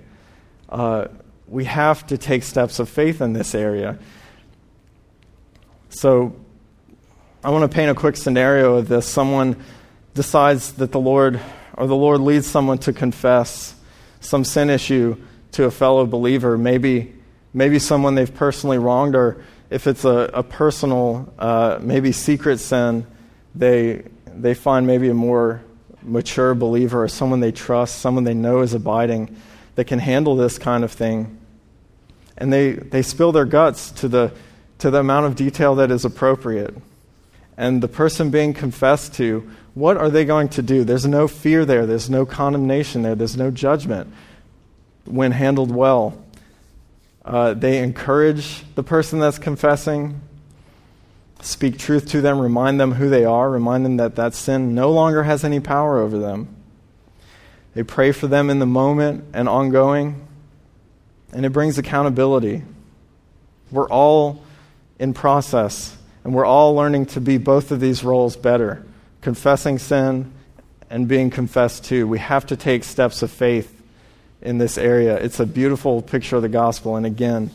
Uh, 0.68 1.08
we 1.52 1.66
have 1.66 2.06
to 2.06 2.16
take 2.16 2.42
steps 2.42 2.78
of 2.78 2.88
faith 2.88 3.20
in 3.20 3.34
this 3.34 3.54
area. 3.54 3.98
So, 5.90 6.34
I 7.44 7.50
want 7.50 7.70
to 7.70 7.74
paint 7.74 7.90
a 7.90 7.94
quick 7.94 8.16
scenario 8.16 8.76
of 8.76 8.88
this. 8.88 9.06
Someone 9.06 9.62
decides 10.14 10.72
that 10.74 10.92
the 10.92 10.98
Lord, 10.98 11.38
or 11.74 11.86
the 11.86 11.94
Lord 11.94 12.22
leads 12.22 12.46
someone 12.46 12.78
to 12.78 12.94
confess 12.94 13.74
some 14.20 14.44
sin 14.44 14.70
issue 14.70 15.18
to 15.52 15.64
a 15.64 15.70
fellow 15.70 16.06
believer, 16.06 16.56
maybe, 16.56 17.12
maybe 17.52 17.78
someone 17.78 18.14
they've 18.14 18.34
personally 18.34 18.78
wronged, 18.78 19.14
or 19.14 19.44
if 19.68 19.86
it's 19.86 20.06
a, 20.06 20.30
a 20.32 20.42
personal, 20.42 21.34
uh, 21.38 21.78
maybe 21.82 22.12
secret 22.12 22.60
sin, 22.60 23.06
they, 23.54 24.04
they 24.26 24.54
find 24.54 24.86
maybe 24.86 25.10
a 25.10 25.14
more 25.14 25.62
mature 26.00 26.54
believer 26.54 27.02
or 27.02 27.08
someone 27.08 27.40
they 27.40 27.52
trust, 27.52 27.98
someone 27.98 28.24
they 28.24 28.32
know 28.32 28.62
is 28.62 28.72
abiding 28.72 29.36
that 29.74 29.84
can 29.84 29.98
handle 29.98 30.34
this 30.34 30.56
kind 30.56 30.82
of 30.82 30.90
thing. 30.90 31.40
And 32.42 32.52
they, 32.52 32.72
they 32.72 33.02
spill 33.02 33.30
their 33.30 33.44
guts 33.44 33.92
to 33.92 34.08
the, 34.08 34.32
to 34.78 34.90
the 34.90 34.98
amount 34.98 35.26
of 35.26 35.36
detail 35.36 35.76
that 35.76 35.92
is 35.92 36.04
appropriate. 36.04 36.74
And 37.56 37.80
the 37.80 37.86
person 37.86 38.30
being 38.30 38.52
confessed 38.52 39.14
to 39.14 39.48
what 39.74 39.96
are 39.96 40.10
they 40.10 40.24
going 40.24 40.48
to 40.48 40.60
do? 40.60 40.82
There's 40.82 41.06
no 41.06 41.28
fear 41.28 41.64
there, 41.64 41.86
there's 41.86 42.10
no 42.10 42.26
condemnation 42.26 43.02
there, 43.02 43.14
there's 43.14 43.36
no 43.36 43.52
judgment 43.52 44.12
when 45.04 45.30
handled 45.30 45.70
well. 45.70 46.20
Uh, 47.24 47.54
they 47.54 47.78
encourage 47.78 48.64
the 48.74 48.82
person 48.82 49.20
that's 49.20 49.38
confessing, 49.38 50.20
speak 51.42 51.78
truth 51.78 52.08
to 52.08 52.20
them, 52.20 52.40
remind 52.40 52.80
them 52.80 52.90
who 52.90 53.08
they 53.08 53.24
are, 53.24 53.48
remind 53.48 53.84
them 53.84 53.98
that 53.98 54.16
that 54.16 54.34
sin 54.34 54.74
no 54.74 54.90
longer 54.90 55.22
has 55.22 55.44
any 55.44 55.60
power 55.60 56.00
over 56.00 56.18
them. 56.18 56.56
They 57.74 57.84
pray 57.84 58.10
for 58.10 58.26
them 58.26 58.50
in 58.50 58.58
the 58.58 58.66
moment 58.66 59.26
and 59.32 59.48
ongoing, 59.48 60.26
and 61.32 61.46
it 61.46 61.50
brings 61.50 61.78
accountability. 61.78 62.62
We're 63.70 63.88
all 63.88 64.44
in 64.98 65.14
process, 65.14 65.96
and 66.24 66.34
we're 66.34 66.44
all 66.44 66.74
learning 66.74 67.06
to 67.06 67.20
be 67.20 67.38
both 67.38 67.70
of 67.70 67.80
these 67.80 68.04
roles 68.04 68.36
better 68.36 68.84
confessing 69.22 69.78
sin 69.78 70.32
and 70.90 71.08
being 71.08 71.30
confessed 71.30 71.84
to. 71.86 72.06
We 72.06 72.18
have 72.18 72.46
to 72.46 72.56
take 72.56 72.84
steps 72.84 73.22
of 73.22 73.30
faith 73.30 73.80
in 74.42 74.58
this 74.58 74.76
area. 74.76 75.16
It's 75.16 75.40
a 75.40 75.46
beautiful 75.46 76.02
picture 76.02 76.36
of 76.36 76.42
the 76.42 76.48
gospel, 76.48 76.96
and 76.96 77.06
again, 77.06 77.50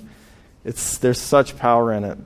it's, 0.66 0.98
there's 0.98 1.22
such 1.22 1.58
power 1.58 1.94
in 1.94 2.04
it. 2.04 2.18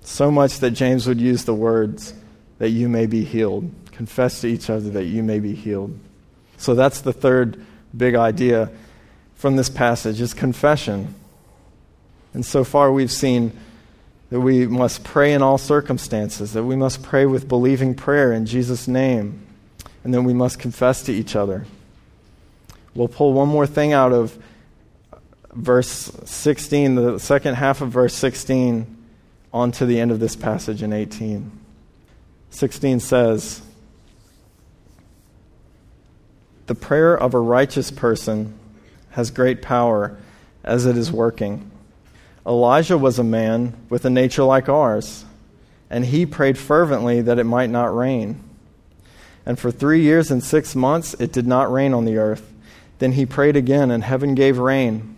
So 0.00 0.30
much 0.30 0.58
that 0.58 0.72
James 0.72 1.06
would 1.06 1.20
use 1.20 1.44
the 1.44 1.54
words 1.54 2.12
that 2.58 2.70
you 2.70 2.88
may 2.88 3.06
be 3.06 3.24
healed. 3.24 3.70
Confess 3.92 4.40
to 4.40 4.48
each 4.48 4.68
other 4.68 4.90
that 4.90 5.04
you 5.04 5.22
may 5.22 5.38
be 5.38 5.54
healed. 5.54 5.96
So 6.56 6.74
that's 6.74 7.02
the 7.02 7.12
third 7.12 7.64
big 7.96 8.14
idea 8.14 8.70
from 9.42 9.56
this 9.56 9.68
passage 9.68 10.20
is 10.20 10.32
confession. 10.32 11.12
And 12.32 12.46
so 12.46 12.62
far 12.62 12.92
we've 12.92 13.10
seen 13.10 13.50
that 14.30 14.38
we 14.38 14.68
must 14.68 15.02
pray 15.02 15.32
in 15.32 15.42
all 15.42 15.58
circumstances, 15.58 16.52
that 16.52 16.62
we 16.62 16.76
must 16.76 17.02
pray 17.02 17.26
with 17.26 17.48
believing 17.48 17.96
prayer 17.96 18.32
in 18.32 18.46
Jesus' 18.46 18.86
name, 18.86 19.44
and 20.04 20.14
then 20.14 20.22
we 20.22 20.32
must 20.32 20.60
confess 20.60 21.02
to 21.02 21.12
each 21.12 21.34
other. 21.34 21.66
We'll 22.94 23.08
pull 23.08 23.32
one 23.32 23.48
more 23.48 23.66
thing 23.66 23.92
out 23.92 24.12
of 24.12 24.38
verse 25.52 26.12
16, 26.24 26.94
the 26.94 27.18
second 27.18 27.56
half 27.56 27.80
of 27.80 27.90
verse 27.90 28.14
16, 28.14 28.96
onto 29.52 29.86
the 29.86 29.98
end 29.98 30.12
of 30.12 30.20
this 30.20 30.36
passage 30.36 30.84
in 30.84 30.92
18. 30.92 31.50
16 32.50 33.00
says, 33.00 33.60
The 36.68 36.76
prayer 36.76 37.18
of 37.18 37.34
a 37.34 37.40
righteous 37.40 37.90
person 37.90 38.60
has 39.12 39.30
great 39.30 39.62
power 39.62 40.16
as 40.64 40.86
it 40.86 40.96
is 40.96 41.10
working. 41.10 41.70
Elijah 42.46 42.98
was 42.98 43.18
a 43.18 43.24
man 43.24 43.74
with 43.88 44.04
a 44.04 44.10
nature 44.10 44.42
like 44.42 44.68
ours, 44.68 45.24
and 45.88 46.04
he 46.04 46.26
prayed 46.26 46.58
fervently 46.58 47.20
that 47.20 47.38
it 47.38 47.44
might 47.44 47.70
not 47.70 47.96
rain. 47.96 48.42
And 49.46 49.58
for 49.58 49.70
three 49.70 50.02
years 50.02 50.30
and 50.30 50.42
six 50.42 50.74
months 50.74 51.14
it 51.14 51.32
did 51.32 51.46
not 51.46 51.72
rain 51.72 51.94
on 51.94 52.04
the 52.04 52.18
earth. 52.18 52.52
Then 52.98 53.12
he 53.12 53.26
prayed 53.26 53.56
again, 53.56 53.90
and 53.90 54.04
heaven 54.04 54.34
gave 54.34 54.58
rain, 54.58 55.16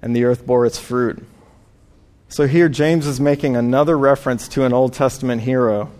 and 0.00 0.14
the 0.14 0.24
earth 0.24 0.46
bore 0.46 0.66
its 0.66 0.78
fruit. 0.78 1.24
So 2.28 2.46
here 2.46 2.68
James 2.68 3.06
is 3.06 3.20
making 3.20 3.56
another 3.56 3.96
reference 3.98 4.48
to 4.48 4.64
an 4.64 4.72
Old 4.72 4.94
Testament 4.94 5.42
hero. 5.42 5.90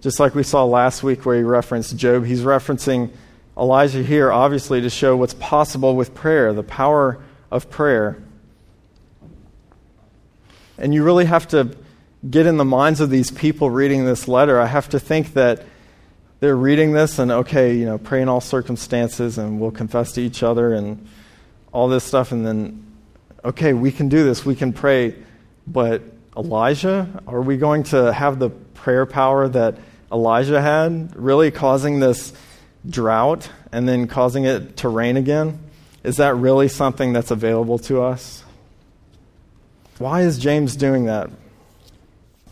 Just 0.00 0.20
like 0.20 0.34
we 0.34 0.42
saw 0.42 0.64
last 0.64 1.02
week 1.02 1.24
where 1.24 1.36
he 1.36 1.42
referenced 1.42 1.96
Job, 1.96 2.24
he's 2.24 2.42
referencing 2.42 3.10
Elijah 3.56 4.02
here, 4.02 4.32
obviously, 4.32 4.80
to 4.80 4.90
show 4.90 5.16
what's 5.16 5.34
possible 5.34 5.94
with 5.94 6.14
prayer, 6.14 6.52
the 6.52 6.62
power 6.62 7.22
of 7.50 7.70
prayer. 7.70 8.20
And 10.76 10.92
you 10.92 11.04
really 11.04 11.26
have 11.26 11.46
to 11.48 11.76
get 12.28 12.46
in 12.46 12.56
the 12.56 12.64
minds 12.64 13.00
of 13.00 13.10
these 13.10 13.30
people 13.30 13.70
reading 13.70 14.04
this 14.04 14.26
letter. 14.26 14.60
I 14.60 14.66
have 14.66 14.88
to 14.90 14.98
think 14.98 15.34
that 15.34 15.64
they're 16.40 16.56
reading 16.56 16.92
this 16.92 17.18
and, 17.18 17.30
okay, 17.30 17.76
you 17.76 17.86
know, 17.86 17.96
pray 17.96 18.22
in 18.22 18.28
all 18.28 18.40
circumstances 18.40 19.38
and 19.38 19.60
we'll 19.60 19.70
confess 19.70 20.12
to 20.12 20.20
each 20.20 20.42
other 20.42 20.74
and 20.74 21.06
all 21.72 21.88
this 21.88 22.02
stuff. 22.02 22.32
And 22.32 22.44
then, 22.44 22.84
okay, 23.44 23.72
we 23.72 23.92
can 23.92 24.08
do 24.08 24.24
this, 24.24 24.44
we 24.44 24.56
can 24.56 24.72
pray. 24.72 25.14
But 25.66 26.02
Elijah, 26.36 27.22
are 27.28 27.40
we 27.40 27.56
going 27.56 27.84
to 27.84 28.12
have 28.12 28.40
the 28.40 28.50
prayer 28.50 29.06
power 29.06 29.48
that 29.48 29.78
Elijah 30.10 30.60
had, 30.60 31.14
really 31.14 31.50
causing 31.50 32.00
this 32.00 32.32
drought 32.88 33.48
and 33.72 33.88
then 33.88 34.06
causing 34.06 34.44
it 34.44 34.76
to 34.78 34.88
rain 34.88 35.16
again? 35.16 35.58
Is 36.02 36.16
that 36.18 36.34
really 36.36 36.68
something 36.68 37.12
that's 37.12 37.30
available 37.30 37.78
to 37.80 38.02
us? 38.02 38.44
Why 39.98 40.22
is 40.22 40.38
James 40.38 40.76
doing 40.76 41.04
that? 41.06 41.30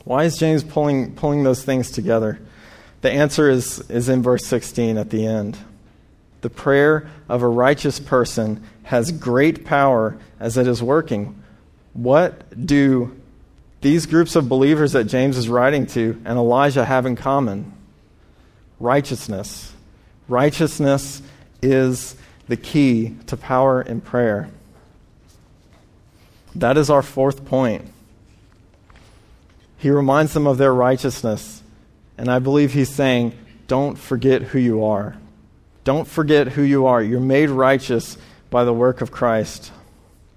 Why 0.05 0.25
is 0.25 0.37
James 0.37 0.65
pulling, 0.65 1.15
pulling 1.15 1.45
those 1.45 1.65
things 1.65 1.91
together? 1.91 2.41
The 3.03 3.11
answer 3.11 3.51
is, 3.51 3.79
is 3.91 4.09
in 4.09 4.23
verse 4.23 4.47
16 4.47 4.97
at 4.97 5.11
the 5.11 5.27
end. 5.27 5.59
The 6.41 6.51
prayer 6.51 7.09
of 7.29 7.43
a 7.43 7.49
righteous 7.49 8.01
person 8.01 8.63
has 8.85 9.13
great 9.13 9.65
power 9.65 10.17
as 10.41 10.57
it 10.57 10.67
is 10.67 10.83
working. 10.83 11.41
What 11.93 12.67
do 12.67 13.17
these 13.81 14.07
groups 14.07 14.35
of 14.35 14.49
believers 14.49 14.93
that 14.93 15.05
James 15.05 15.37
is 15.37 15.49
writing 15.49 15.87
to 15.89 16.21
and 16.25 16.39
Elijah 16.39 16.85
have 16.85 17.07
in 17.07 17.17
common? 17.17 17.73
Righteousness. 18.81 19.72
Righteousness 20.33 21.21
is 21.61 22.17
the 22.49 22.57
key 22.57 23.17
to 23.27 23.37
power 23.37 23.83
in 23.83 24.01
prayer. 24.01 24.49
That 26.55 26.79
is 26.79 26.89
our 26.89 27.03
fourth 27.03 27.45
point. 27.45 27.85
He 29.77 29.91
reminds 29.91 30.33
them 30.33 30.47
of 30.47 30.57
their 30.57 30.73
righteousness. 30.73 31.63
And 32.17 32.31
I 32.31 32.39
believe 32.39 32.73
he's 32.73 32.89
saying, 32.89 33.37
don't 33.69 33.99
forget 33.99 34.41
who 34.41 34.59
you 34.59 34.83
are. 34.87 35.19
Don't 35.85 36.09
forget 36.09 36.49
who 36.49 36.63
you 36.63 36.87
are. 36.87 37.03
You're 37.03 37.21
made 37.21 37.51
righteous 37.51 38.17
by 38.49 38.65
the 38.65 38.73
work 38.73 39.03
of 39.03 39.13
Christ. 39.13 39.71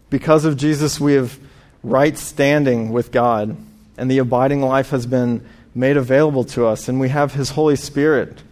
Because 0.09 0.43
of 0.43 0.57
Jesus, 0.57 0.99
we 0.99 1.13
have 1.13 1.39
right 1.83 2.17
standing 2.17 2.91
with 2.91 3.13
God, 3.13 3.55
and 3.97 4.11
the 4.11 4.17
abiding 4.17 4.61
life 4.61 4.89
has 4.89 5.05
been 5.05 5.47
made 5.73 5.95
available 5.95 6.43
to 6.43 6.65
us, 6.65 6.89
and 6.89 6.99
we 6.99 7.07
have 7.07 7.35
His 7.35 7.51
Holy 7.51 7.77
Spirit, 7.77 8.43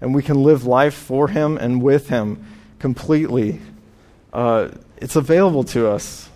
and 0.00 0.14
we 0.14 0.22
can 0.22 0.42
live 0.42 0.64
life 0.64 0.94
for 0.94 1.28
Him 1.28 1.56
and 1.58 1.82
with 1.82 2.08
Him 2.08 2.44
completely. 2.78 3.60
Uh, 4.32 4.68
it's 4.98 5.16
available 5.16 5.64
to 5.64 5.88
us. 5.88 6.28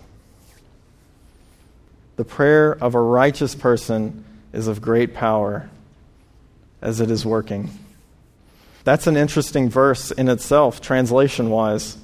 The 2.15 2.25
prayer 2.25 2.71
of 2.73 2.95
a 2.95 3.01
righteous 3.01 3.55
person 3.55 4.23
is 4.51 4.67
of 4.67 4.81
great 4.81 5.13
power 5.13 5.69
as 6.81 6.99
it 6.99 7.09
is 7.09 7.25
working. 7.25 7.71
That's 8.83 9.07
an 9.07 9.15
interesting 9.15 9.69
verse 9.69 10.11
in 10.11 10.27
itself, 10.27 10.81
translation 10.81 11.49
wise. 11.49 11.97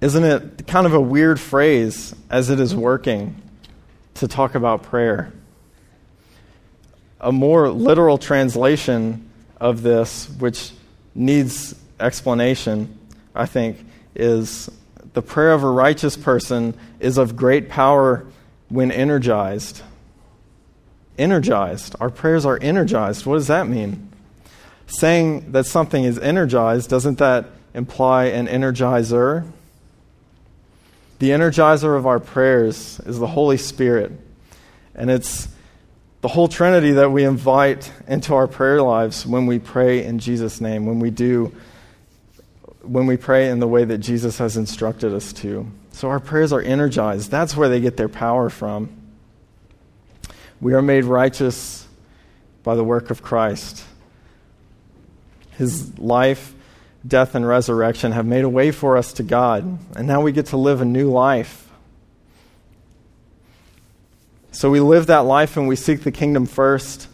Isn't 0.00 0.24
it 0.24 0.66
kind 0.66 0.86
of 0.86 0.94
a 0.94 1.00
weird 1.00 1.38
phrase 1.38 2.14
as 2.30 2.48
it 2.48 2.58
is 2.58 2.74
working 2.74 3.40
to 4.14 4.26
talk 4.26 4.54
about 4.54 4.82
prayer? 4.82 5.32
A 7.20 7.30
more 7.30 7.68
literal 7.68 8.16
translation 8.16 9.29
of 9.60 9.82
this, 9.82 10.28
which 10.38 10.72
needs 11.14 11.74
explanation, 11.98 12.98
I 13.34 13.46
think, 13.46 13.76
is 14.14 14.70
the 15.12 15.22
prayer 15.22 15.52
of 15.52 15.62
a 15.62 15.70
righteous 15.70 16.16
person 16.16 16.74
is 16.98 17.18
of 17.18 17.36
great 17.36 17.68
power 17.68 18.26
when 18.68 18.90
energized. 18.90 19.82
Energized. 21.18 21.94
Our 22.00 22.10
prayers 22.10 22.46
are 22.46 22.58
energized. 22.60 23.26
What 23.26 23.34
does 23.34 23.48
that 23.48 23.68
mean? 23.68 24.10
saying 24.90 25.52
that 25.52 25.66
something 25.66 26.04
is 26.04 26.18
energized, 26.18 26.90
doesn't 26.90 27.18
that 27.18 27.46
imply 27.74 28.26
an 28.26 28.46
energizer? 28.46 29.50
The 31.18 31.30
energizer 31.30 31.96
of 31.96 32.06
our 32.06 32.18
prayers 32.18 33.00
is 33.06 33.18
the 33.18 33.26
Holy 33.26 33.56
Spirit. 33.56 34.12
And 34.94 35.10
it's 35.10 35.48
the 36.20 36.28
whole 36.28 36.48
Trinity 36.48 36.92
that 36.92 37.10
we 37.10 37.24
invite 37.24 37.90
into 38.06 38.34
our 38.34 38.46
prayer 38.46 38.82
lives 38.82 39.26
when 39.26 39.46
we 39.46 39.58
pray 39.58 40.04
in 40.04 40.18
Jesus' 40.18 40.60
name, 40.60 40.84
when 40.84 41.00
we 41.00 41.10
do, 41.10 41.54
when 42.82 43.06
we 43.06 43.16
pray 43.16 43.48
in 43.48 43.58
the 43.58 43.68
way 43.68 43.84
that 43.84 43.98
Jesus 43.98 44.38
has 44.38 44.56
instructed 44.56 45.14
us 45.14 45.32
to. 45.34 45.66
So 45.92 46.08
our 46.08 46.20
prayers 46.20 46.52
are 46.52 46.60
energized. 46.60 47.30
That's 47.30 47.56
where 47.56 47.68
they 47.68 47.80
get 47.80 47.96
their 47.96 48.08
power 48.08 48.50
from. 48.50 48.90
We 50.60 50.74
are 50.74 50.82
made 50.82 51.04
righteous 51.04 51.86
by 52.62 52.74
the 52.74 52.84
work 52.84 53.10
of 53.10 53.22
Christ. 53.22 53.82
His 55.52 55.98
life, 55.98 56.54
death, 57.06 57.34
and 57.34 57.46
resurrection 57.46 58.12
have 58.12 58.26
made 58.26 58.44
a 58.44 58.48
way 58.48 58.70
for 58.70 58.98
us 58.98 59.14
to 59.14 59.22
God. 59.22 59.78
And 59.96 60.06
now 60.06 60.20
we 60.20 60.32
get 60.32 60.46
to 60.46 60.58
live 60.58 60.82
a 60.82 60.84
new 60.84 61.10
life. 61.10 61.69
So 64.60 64.68
we 64.68 64.80
live 64.80 65.06
that 65.06 65.20
life 65.20 65.56
and 65.56 65.66
we 65.66 65.74
seek 65.74 66.02
the 66.02 66.12
kingdom 66.12 66.44
first. 66.44 67.08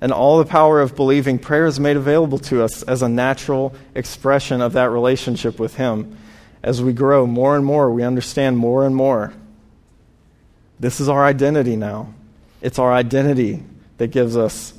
And 0.00 0.12
all 0.12 0.38
the 0.38 0.44
power 0.44 0.80
of 0.80 0.94
believing 0.94 1.36
prayer 1.36 1.66
is 1.66 1.80
made 1.80 1.96
available 1.96 2.38
to 2.38 2.62
us 2.62 2.84
as 2.84 3.02
a 3.02 3.08
natural 3.08 3.74
expression 3.96 4.60
of 4.60 4.74
that 4.74 4.88
relationship 4.90 5.58
with 5.58 5.74
Him. 5.74 6.16
As 6.62 6.80
we 6.80 6.92
grow 6.92 7.26
more 7.26 7.56
and 7.56 7.66
more, 7.66 7.90
we 7.90 8.04
understand 8.04 8.56
more 8.56 8.86
and 8.86 8.94
more. 8.94 9.34
This 10.78 11.00
is 11.00 11.08
our 11.08 11.24
identity 11.24 11.74
now. 11.74 12.14
It's 12.60 12.78
our 12.78 12.92
identity 12.92 13.64
that 13.98 14.12
gives 14.12 14.36
us 14.36 14.72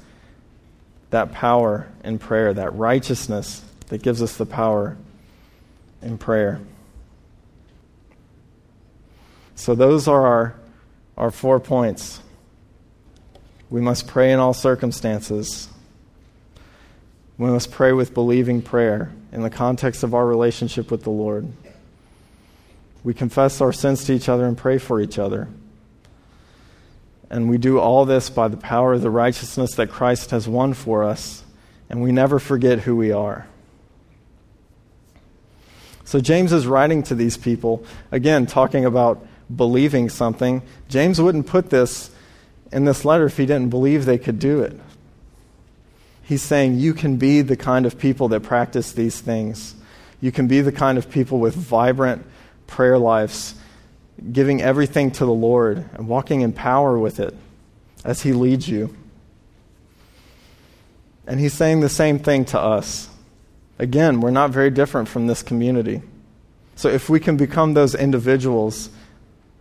that 1.10 1.34
power 1.34 1.90
in 2.06 2.20
prayer, 2.20 2.54
that 2.54 2.74
righteousness 2.74 3.66
that 3.90 4.02
gives 4.02 4.22
us 4.22 4.38
the 4.38 4.46
power 4.46 4.96
in 6.02 6.18
prayer. 6.18 6.62
So, 9.56 9.76
those 9.76 10.08
are 10.08 10.26
our, 10.26 10.56
our 11.18 11.32
four 11.32 11.60
points. 11.60 12.22
We 13.70 13.82
must 13.82 14.08
pray 14.08 14.32
in 14.32 14.40
all 14.40 14.54
circumstances. 14.54 15.70
We 17.38 17.50
must 17.50 17.72
pray 17.72 17.92
with 17.92 18.14
believing 18.14 18.62
prayer 18.62 19.12
in 19.32 19.42
the 19.42 19.50
context 19.50 20.04
of 20.04 20.14
our 20.14 20.26
relationship 20.26 20.92
with 20.92 21.04
the 21.04 21.10
Lord. 21.10 21.52
We 23.04 23.14
confess 23.14 23.60
our 23.62 23.74
sins 23.74 24.06
to 24.06 24.14
each 24.14 24.30
other 24.30 24.46
and 24.46 24.58
pray 24.58 24.78
for 24.78 25.02
each 25.02 25.20
other. 25.20 25.50
And 27.30 27.50
we 27.50 27.58
do 27.58 27.80
all 27.80 28.06
this 28.06 28.30
by 28.30 28.48
the 28.48 28.58
power 28.58 28.94
of 28.94 29.02
the 29.02 29.10
righteousness 29.10 29.74
that 29.76 29.90
Christ 29.90 30.30
has 30.32 30.48
won 30.48 30.74
for 30.74 31.04
us, 31.04 31.44
and 31.90 32.02
we 32.02 32.12
never 32.12 32.38
forget 32.38 32.82
who 32.82 32.96
we 32.96 33.12
are. 33.12 33.48
So, 36.06 36.20
James 36.20 36.54
is 36.54 36.68
writing 36.68 37.02
to 37.04 37.16
these 37.16 37.38
people, 37.38 37.84
again, 38.12 38.46
talking 38.46 38.86
about 38.86 39.26
believing 39.54 40.10
something. 40.10 40.62
James 40.90 41.22
wouldn't 41.22 41.48
put 41.48 41.70
this 41.70 42.12
in 42.72 42.86
this 42.86 43.06
letter 43.06 43.26
if 43.26 43.38
he 43.38 43.46
didn't 43.46 43.70
believe 43.70 44.06
they 44.06 44.18
could 44.18 44.40
do 44.40 44.62
it. 44.62 44.80
He's 46.24 46.42
saying 46.42 46.80
you 46.80 46.94
can 46.94 47.18
be 47.18 47.42
the 47.42 47.58
kind 47.58 47.86
of 47.86 48.00
people 48.00 48.30
that 48.30 48.42
practice 48.42 48.92
these 48.92 49.20
things. 49.20 49.76
You 50.22 50.32
can 50.32 50.48
be 50.48 50.62
the 50.62 50.72
kind 50.72 50.98
of 50.98 51.10
people 51.10 51.40
with 51.40 51.56
vibrant 51.56 52.26
prayer 52.66 52.98
lives 52.98 53.56
giving 54.32 54.62
everything 54.62 55.12
to 55.12 55.26
the 55.26 55.34
Lord 55.34 55.90
and 55.94 56.08
walking 56.08 56.42
in 56.42 56.54
power 56.54 56.98
with 56.98 57.20
it 57.20 57.36
as 58.06 58.22
He 58.22 58.34
leads 58.34 58.68
you. 58.70 58.96
And 61.28 61.40
He's 61.40 61.54
saying 61.54 61.82
the 61.82 61.90
same 61.90 62.20
thing 62.20 62.46
to 62.46 62.60
us. 62.60 63.10
Again, 63.80 64.22
we're 64.22 64.32
not 64.32 64.52
very 64.52 64.70
different 64.70 65.10
from 65.10 65.28
this 65.28 65.42
community. 65.42 66.02
So 66.76 66.90
if 66.90 67.10
we 67.10 67.20
can 67.20 67.38
become 67.38 67.74
those 67.74 67.96
individuals, 67.96 68.90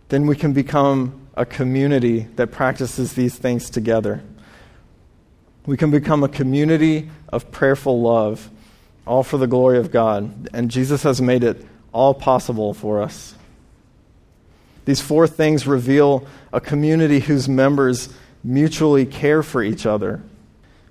then 0.09 0.27
we 0.27 0.35
can 0.35 0.53
become 0.53 1.27
a 1.35 1.45
community 1.45 2.27
that 2.35 2.51
practices 2.51 3.13
these 3.13 3.35
things 3.35 3.69
together. 3.69 4.23
We 5.65 5.77
can 5.77 5.91
become 5.91 6.23
a 6.23 6.29
community 6.29 7.09
of 7.29 7.51
prayerful 7.51 8.01
love, 8.01 8.49
all 9.07 9.23
for 9.23 9.37
the 9.37 9.47
glory 9.47 9.79
of 9.79 9.91
God. 9.91 10.49
And 10.53 10.69
Jesus 10.69 11.03
has 11.03 11.21
made 11.21 11.43
it 11.43 11.65
all 11.91 12.13
possible 12.13 12.73
for 12.73 13.01
us. 13.01 13.35
These 14.85 15.01
four 15.01 15.27
things 15.27 15.65
reveal 15.65 16.27
a 16.51 16.59
community 16.59 17.21
whose 17.21 17.47
members 17.47 18.09
mutually 18.43 19.05
care 19.05 19.41
for 19.41 19.63
each 19.63 19.85
other, 19.85 20.21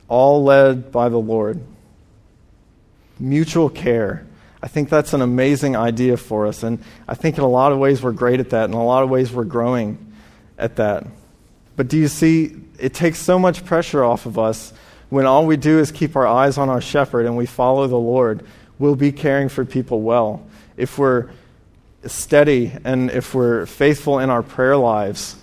all 0.09 0.43
led 0.43 0.91
by 0.91 1.09
the 1.09 1.19
Lord. 1.19 1.61
Mutual 3.19 3.69
care. 3.69 4.27
I 4.63 4.69
think 4.69 4.89
that's 4.89 5.13
an 5.13 5.23
amazing 5.23 5.75
idea 5.75 6.17
for 6.17 6.47
us. 6.47 6.63
And 6.63 6.79
I 7.09 7.15
think 7.15 7.37
in 7.37 7.43
a 7.43 7.49
lot 7.49 7.73
of 7.73 7.79
ways 7.79 8.01
we're 8.03 8.13
great 8.13 8.39
at 8.39 8.51
that. 8.51 8.69
In 8.69 8.75
a 8.75 8.85
lot 8.85 9.03
of 9.03 9.11
ways 9.11 9.33
we're 9.33 9.45
growing 9.45 10.13
at 10.57 10.77
that. 10.77 11.05
But 11.75 11.89
do 11.89 11.99
you 11.99 12.07
see, 12.07 12.57
it 12.79 12.95
takes 12.95 13.19
so 13.19 13.39
much 13.39 13.65
pressure 13.65 14.05
off 14.05 14.25
of 14.25 14.39
us 14.39 14.73
when 15.09 15.27
all 15.27 15.47
we 15.47 15.57
do 15.57 15.81
is 15.81 15.91
keep 15.91 16.15
our 16.15 16.27
eyes 16.27 16.59
on 16.59 16.69
our 16.69 16.81
shepherd 16.81 17.27
and 17.27 17.37
we 17.37 17.45
follow 17.45 17.89
the 17.89 17.99
Lord. 17.99 18.47
We'll 18.79 18.97
be 18.97 19.11
caring 19.11 19.49
for 19.49 19.65
people 19.65 20.01
well. 20.03 20.47
If 20.77 20.97
we're 20.97 21.31
steady 22.07 22.73
and 22.85 23.11
if 23.11 23.35
we're 23.35 23.67
faithful 23.67 24.21
in 24.21 24.31
our 24.31 24.43
prayer 24.43 24.77
lives, 24.77 25.37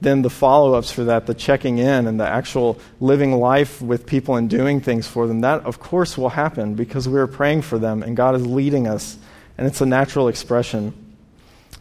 then 0.00 0.22
the 0.22 0.30
follow 0.30 0.74
ups 0.74 0.90
for 0.90 1.04
that, 1.04 1.26
the 1.26 1.34
checking 1.34 1.78
in 1.78 2.06
and 2.06 2.20
the 2.20 2.26
actual 2.26 2.78
living 3.00 3.32
life 3.32 3.82
with 3.82 4.06
people 4.06 4.36
and 4.36 4.48
doing 4.48 4.80
things 4.80 5.06
for 5.06 5.26
them, 5.26 5.40
that 5.40 5.64
of 5.64 5.80
course 5.80 6.16
will 6.16 6.28
happen 6.28 6.74
because 6.74 7.08
we 7.08 7.18
are 7.18 7.26
praying 7.26 7.62
for 7.62 7.78
them 7.78 8.02
and 8.02 8.16
God 8.16 8.34
is 8.34 8.46
leading 8.46 8.86
us. 8.86 9.18
And 9.56 9.66
it's 9.66 9.80
a 9.80 9.86
natural 9.86 10.28
expression 10.28 10.94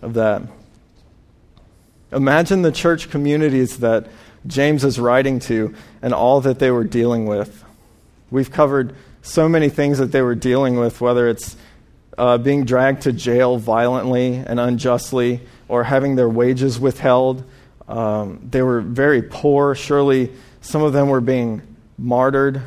of 0.01 0.15
that. 0.15 0.41
Imagine 2.11 2.63
the 2.63 2.71
church 2.71 3.11
communities 3.11 3.77
that 3.77 4.07
James 4.47 4.83
is 4.83 4.99
writing 4.99 5.39
to 5.41 5.75
and 6.01 6.13
all 6.13 6.41
that 6.41 6.57
they 6.57 6.71
were 6.71 6.85
dealing 6.85 7.25
with. 7.25 7.63
We've 8.31 8.51
covered 8.51 8.95
so 9.21 9.47
many 9.47 9.69
things 9.69 9.97
that 9.99 10.11
they 10.11 10.21
were 10.21 10.35
dealing 10.35 10.79
with, 10.79 11.01
whether 11.01 11.27
it's 11.27 11.55
uh, 12.17 12.37
being 12.37 12.65
dragged 12.65 13.03
to 13.03 13.11
jail 13.11 13.57
violently 13.57 14.35
and 14.35 14.59
unjustly, 14.59 15.41
or 15.67 15.83
having 15.83 16.15
their 16.15 16.29
wages 16.29 16.79
withheld. 16.79 17.43
Um, 17.87 18.47
they 18.49 18.61
were 18.61 18.81
very 18.81 19.21
poor. 19.21 19.75
Surely 19.75 20.31
some 20.61 20.83
of 20.83 20.93
them 20.93 21.09
were 21.09 21.21
being 21.21 21.61
martyred. 21.97 22.61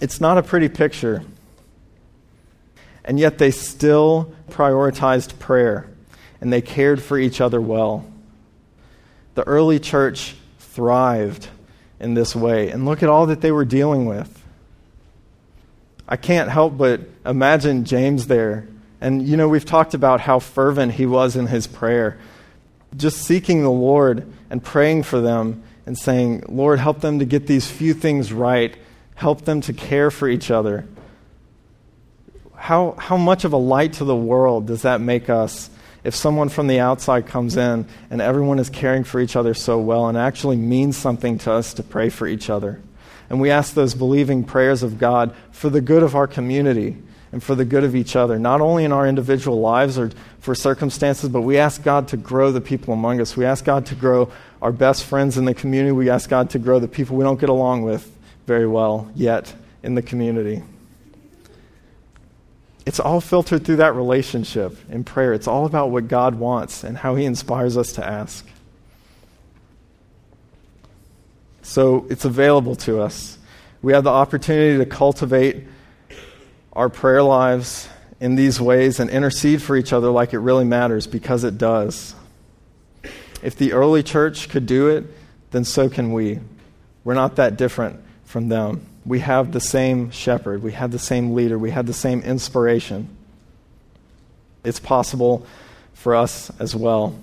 It's 0.00 0.20
not 0.20 0.38
a 0.38 0.42
pretty 0.42 0.68
picture. 0.68 1.24
And 3.04 3.18
yet 3.18 3.38
they 3.38 3.50
still 3.50 4.32
prioritized 4.50 5.38
prayer 5.38 5.88
and 6.40 6.52
they 6.52 6.60
cared 6.60 7.02
for 7.02 7.18
each 7.18 7.40
other 7.40 7.60
well. 7.60 8.04
The 9.34 9.42
early 9.44 9.80
church 9.80 10.36
thrived 10.58 11.48
in 12.00 12.14
this 12.14 12.36
way. 12.36 12.70
And 12.70 12.84
look 12.84 13.02
at 13.02 13.08
all 13.08 13.26
that 13.26 13.40
they 13.40 13.50
were 13.50 13.64
dealing 13.64 14.06
with. 14.06 14.42
I 16.06 16.16
can't 16.16 16.50
help 16.50 16.76
but 16.76 17.00
imagine 17.24 17.84
James 17.84 18.26
there. 18.26 18.68
And, 19.00 19.26
you 19.26 19.36
know, 19.36 19.48
we've 19.48 19.64
talked 19.64 19.94
about 19.94 20.20
how 20.20 20.38
fervent 20.38 20.92
he 20.92 21.06
was 21.06 21.36
in 21.36 21.46
his 21.46 21.66
prayer, 21.66 22.18
just 22.96 23.18
seeking 23.18 23.62
the 23.62 23.70
Lord 23.70 24.30
and 24.50 24.62
praying 24.62 25.04
for 25.04 25.20
them 25.20 25.62
and 25.86 25.98
saying, 25.98 26.44
Lord, 26.48 26.78
help 26.78 27.00
them 27.00 27.18
to 27.18 27.24
get 27.24 27.46
these 27.46 27.70
few 27.70 27.94
things 27.94 28.32
right, 28.32 28.76
help 29.14 29.44
them 29.44 29.60
to 29.62 29.72
care 29.72 30.10
for 30.10 30.28
each 30.28 30.50
other. 30.50 30.86
How, 32.54 32.92
how 32.92 33.16
much 33.16 33.44
of 33.44 33.52
a 33.52 33.58
light 33.58 33.94
to 33.94 34.04
the 34.04 34.16
world 34.16 34.66
does 34.66 34.82
that 34.82 35.00
make 35.00 35.28
us 35.28 35.70
if 36.02 36.14
someone 36.14 36.48
from 36.48 36.66
the 36.66 36.80
outside 36.80 37.26
comes 37.26 37.56
in 37.56 37.86
and 38.10 38.20
everyone 38.20 38.58
is 38.58 38.70
caring 38.70 39.04
for 39.04 39.20
each 39.20 39.36
other 39.36 39.54
so 39.54 39.78
well 39.78 40.08
and 40.08 40.16
actually 40.16 40.56
means 40.56 40.96
something 40.96 41.38
to 41.38 41.52
us 41.52 41.74
to 41.74 41.82
pray 41.82 42.08
for 42.08 42.26
each 42.26 42.48
other. 42.48 42.80
And 43.28 43.40
we 43.40 43.50
ask 43.50 43.74
those 43.74 43.94
believing 43.94 44.44
prayers 44.44 44.82
of 44.82 44.98
God 44.98 45.34
for 45.50 45.70
the 45.70 45.80
good 45.80 46.02
of 46.02 46.14
our 46.14 46.26
community 46.26 46.98
and 47.34 47.42
for 47.42 47.56
the 47.56 47.64
good 47.64 47.82
of 47.82 47.96
each 47.96 48.14
other, 48.14 48.38
not 48.38 48.60
only 48.60 48.84
in 48.84 48.92
our 48.92 49.08
individual 49.08 49.60
lives 49.60 49.98
or 49.98 50.08
for 50.38 50.54
circumstances, 50.54 51.28
but 51.28 51.40
we 51.40 51.58
ask 51.58 51.82
God 51.82 52.06
to 52.06 52.16
grow 52.16 52.52
the 52.52 52.60
people 52.60 52.94
among 52.94 53.20
us. 53.20 53.36
We 53.36 53.44
ask 53.44 53.64
God 53.64 53.86
to 53.86 53.96
grow 53.96 54.30
our 54.62 54.70
best 54.70 55.02
friends 55.02 55.36
in 55.36 55.44
the 55.44 55.52
community. 55.52 55.90
We 55.90 56.08
ask 56.08 56.30
God 56.30 56.50
to 56.50 56.60
grow 56.60 56.78
the 56.78 56.86
people 56.86 57.16
we 57.16 57.24
don't 57.24 57.40
get 57.40 57.48
along 57.48 57.82
with 57.82 58.08
very 58.46 58.68
well 58.68 59.10
yet 59.16 59.52
in 59.82 59.96
the 59.96 60.00
community. 60.00 60.62
It's 62.86 63.00
all 63.00 63.20
filtered 63.20 63.64
through 63.64 63.78
that 63.78 63.96
relationship 63.96 64.78
in 64.88 65.02
prayer. 65.02 65.32
It's 65.32 65.48
all 65.48 65.66
about 65.66 65.90
what 65.90 66.06
God 66.06 66.36
wants 66.36 66.84
and 66.84 66.96
how 66.96 67.16
He 67.16 67.24
inspires 67.24 67.76
us 67.76 67.90
to 67.94 68.06
ask. 68.06 68.46
So 71.62 72.06
it's 72.08 72.24
available 72.24 72.76
to 72.76 73.00
us. 73.00 73.38
We 73.82 73.92
have 73.92 74.04
the 74.04 74.10
opportunity 74.10 74.78
to 74.78 74.86
cultivate 74.86 75.64
our 76.74 76.88
prayer 76.88 77.22
lives 77.22 77.88
in 78.20 78.34
these 78.34 78.60
ways 78.60 79.00
and 79.00 79.10
intercede 79.10 79.62
for 79.62 79.76
each 79.76 79.92
other 79.92 80.10
like 80.10 80.32
it 80.32 80.38
really 80.38 80.64
matters 80.64 81.06
because 81.06 81.44
it 81.44 81.58
does. 81.58 82.14
If 83.42 83.56
the 83.56 83.72
early 83.72 84.02
church 84.02 84.48
could 84.48 84.66
do 84.66 84.88
it, 84.88 85.04
then 85.50 85.64
so 85.64 85.88
can 85.88 86.12
we. 86.12 86.40
We're 87.04 87.14
not 87.14 87.36
that 87.36 87.56
different 87.56 88.00
from 88.24 88.48
them 88.48 88.86
we 89.06 89.20
have 89.20 89.52
the 89.52 89.60
same 89.60 90.10
shepherd, 90.10 90.62
we 90.62 90.72
have 90.72 90.90
the 90.90 90.98
same 90.98 91.34
leader, 91.34 91.58
we 91.58 91.70
have 91.70 91.86
the 91.86 91.92
same 91.92 92.20
inspiration. 92.22 93.08
It's 94.64 94.80
possible 94.80 95.46
for 95.92 96.14
us 96.14 96.50
as 96.58 96.74
well. 96.74 97.18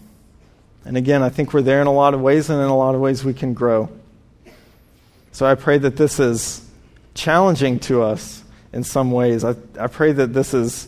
And 0.85 0.95
again, 0.95 1.23
I 1.23 1.29
think 1.29 1.53
we're 1.53 1.63
there 1.63 1.81
in 1.81 1.87
a 1.87 1.93
lot 1.93 2.13
of 2.13 2.21
ways, 2.21 2.49
and 2.49 2.61
in 2.61 2.67
a 2.67 2.77
lot 2.77 2.95
of 2.95 3.01
ways 3.01 3.23
we 3.23 3.33
can 3.33 3.53
grow. 3.53 3.89
So 5.31 5.45
I 5.45 5.55
pray 5.55 5.77
that 5.79 5.95
this 5.95 6.19
is 6.19 6.67
challenging 7.13 7.79
to 7.79 8.03
us 8.03 8.40
in 8.73 8.83
some 8.83 9.11
ways. 9.11 9.43
I, 9.43 9.55
I 9.79 9.87
pray 9.87 10.11
that 10.13 10.33
this 10.33 10.53
is 10.53 10.87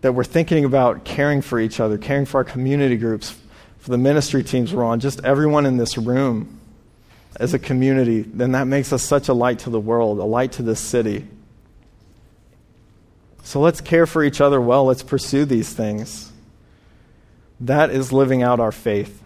that 0.00 0.12
we're 0.12 0.24
thinking 0.24 0.64
about 0.64 1.04
caring 1.04 1.40
for 1.42 1.58
each 1.58 1.80
other, 1.80 1.98
caring 1.98 2.26
for 2.26 2.38
our 2.38 2.44
community 2.44 2.96
groups, 2.96 3.36
for 3.78 3.90
the 3.90 3.98
ministry 3.98 4.42
teams 4.42 4.74
we're 4.74 4.84
on, 4.84 5.00
just 5.00 5.24
everyone 5.24 5.66
in 5.66 5.76
this 5.76 5.96
room 5.96 6.60
as 7.38 7.54
a 7.54 7.58
community, 7.58 8.22
then 8.22 8.52
that 8.52 8.66
makes 8.66 8.92
us 8.92 9.02
such 9.02 9.28
a 9.28 9.34
light 9.34 9.60
to 9.60 9.70
the 9.70 9.80
world, 9.80 10.18
a 10.18 10.24
light 10.24 10.52
to 10.52 10.62
this 10.62 10.80
city. 10.80 11.26
So 13.42 13.60
let's 13.60 13.80
care 13.80 14.06
for 14.06 14.24
each 14.24 14.40
other 14.40 14.60
well. 14.60 14.86
Let's 14.86 15.02
pursue 15.02 15.44
these 15.44 15.72
things. 15.72 16.32
That 17.60 17.90
is 17.90 18.12
living 18.12 18.42
out 18.42 18.58
our 18.58 18.72
faith. 18.72 19.22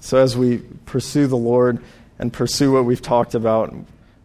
So 0.00 0.18
as 0.18 0.36
we 0.36 0.58
pursue 0.86 1.26
the 1.26 1.36
Lord 1.36 1.82
and 2.18 2.32
pursue 2.32 2.72
what 2.72 2.84
we've 2.84 3.02
talked 3.02 3.34
about, 3.34 3.74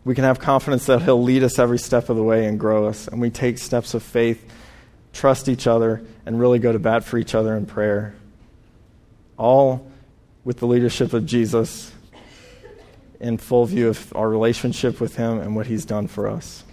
we 0.04 0.16
can 0.16 0.24
have 0.24 0.40
confidence 0.40 0.86
that 0.88 1.04
He'll 1.04 1.22
lead 1.22 1.44
us 1.44 1.60
every 1.60 1.78
step 1.78 2.10
of 2.10 2.16
the 2.16 2.24
way 2.24 2.46
and 2.46 2.60
grow 2.60 2.88
us. 2.88 3.08
And 3.08 3.22
we 3.22 3.30
take 3.30 3.58
steps 3.58 3.94
of 3.94 4.02
faith, 4.02 4.44
trust 5.14 5.48
each 5.48 5.68
other, 5.68 6.04
and 6.26 6.40
really 6.40 6.60
go 6.60 6.72
to 6.72 6.80
bat 6.80 7.04
for 7.04 7.18
each 7.18 7.36
other 7.36 7.56
in 7.56 7.66
prayer. 7.66 8.16
All 9.38 9.88
with 10.44 10.60
the 10.60 10.66
leadership 10.66 11.14
of 11.14 11.26
Jesus 11.26 11.92
in 13.20 13.38
full 13.38 13.66
view 13.66 13.88
of 13.90 14.16
our 14.16 14.28
relationship 14.28 15.00
with 15.00 15.16
Him 15.16 15.40
and 15.40 15.56
what 15.56 15.68
He's 15.68 15.86
done 15.86 16.08
for 16.08 16.28
us. 16.28 16.64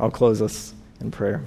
I'll 0.00 0.10
close 0.10 0.42
us 0.42 0.74
in 1.00 1.10
prayer. 1.10 1.44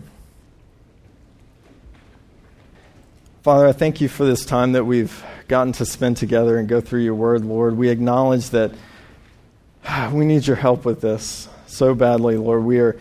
Father, 3.42 3.68
I 3.68 3.74
thank 3.74 4.00
you 4.00 4.08
for 4.08 4.24
this 4.24 4.46
time 4.46 4.72
that 4.72 4.86
we've 4.86 5.22
gotten 5.50 5.74
to 5.74 5.86
spend 5.86 6.16
together 6.16 6.58
and 6.58 6.70
go 6.70 6.80
through 6.80 7.02
your 7.02 7.16
word, 7.16 7.44
Lord. 7.44 7.76
We 7.76 7.90
acknowledge 7.90 8.52
that 8.52 8.72
we 10.12 10.26
need 10.26 10.46
your 10.46 10.56
help 10.56 10.86
with 10.86 11.02
this 11.02 11.48
so 11.68 11.96
badly, 11.96 12.38
Lord. 12.38 12.64
We 12.64 12.80
are 12.80 12.98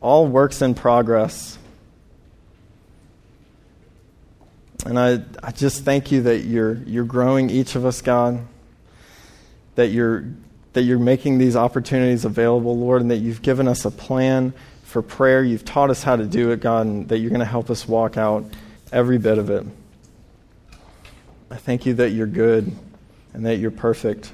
all 0.00 0.26
works 0.26 0.62
in 0.62 0.74
progress. 0.74 1.58
And 4.84 4.98
I, 4.98 5.22
I 5.42 5.50
just 5.50 5.84
thank 5.84 6.12
you 6.12 6.22
that 6.22 6.40
you're, 6.40 6.74
you're 6.86 7.04
growing 7.04 7.50
each 7.50 7.74
of 7.74 7.84
us, 7.84 8.02
God, 8.02 8.46
that 9.74 9.88
you're, 9.88 10.26
that 10.74 10.82
you're 10.82 10.98
making 10.98 11.38
these 11.38 11.56
opportunities 11.56 12.24
available, 12.24 12.78
Lord, 12.78 13.02
and 13.02 13.10
that 13.10 13.16
you've 13.16 13.42
given 13.42 13.66
us 13.66 13.84
a 13.84 13.90
plan 13.90 14.52
for 14.84 15.02
prayer. 15.02 15.42
You've 15.42 15.64
taught 15.64 15.90
us 15.90 16.04
how 16.04 16.14
to 16.16 16.24
do 16.24 16.52
it, 16.52 16.60
God, 16.60 16.86
and 16.86 17.08
that 17.08 17.18
you're 17.18 17.30
going 17.30 17.40
to 17.40 17.46
help 17.46 17.68
us 17.68 17.88
walk 17.88 18.16
out 18.16 18.44
every 18.92 19.18
bit 19.18 19.38
of 19.38 19.50
it. 19.50 19.66
I 21.50 21.56
thank 21.56 21.86
you 21.86 21.94
that 21.94 22.10
you're 22.10 22.26
good 22.26 22.70
and 23.32 23.46
that 23.46 23.56
you're 23.56 23.70
perfect 23.72 24.32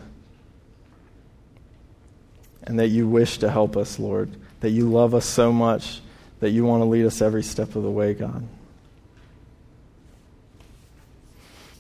and 2.65 2.79
that 2.79 2.89
you 2.89 3.09
wish 3.09 3.39
to 3.39 3.51
help 3.51 3.77
us, 3.77 3.99
Lord, 3.99 4.31
that 4.61 4.71
you 4.71 4.89
love 4.89 5.15
us 5.15 5.27
so 5.27 5.53
much 5.53 6.01
that 6.41 6.51
you 6.51 6.65
want 6.65 6.81
to 6.83 6.87
lead 6.87 7.05
us 7.05 7.23
every 7.23 7.43
step 7.43 7.77
of 7.77 7.83
the 7.83 7.91
way, 7.91 8.15
God. 8.15 8.47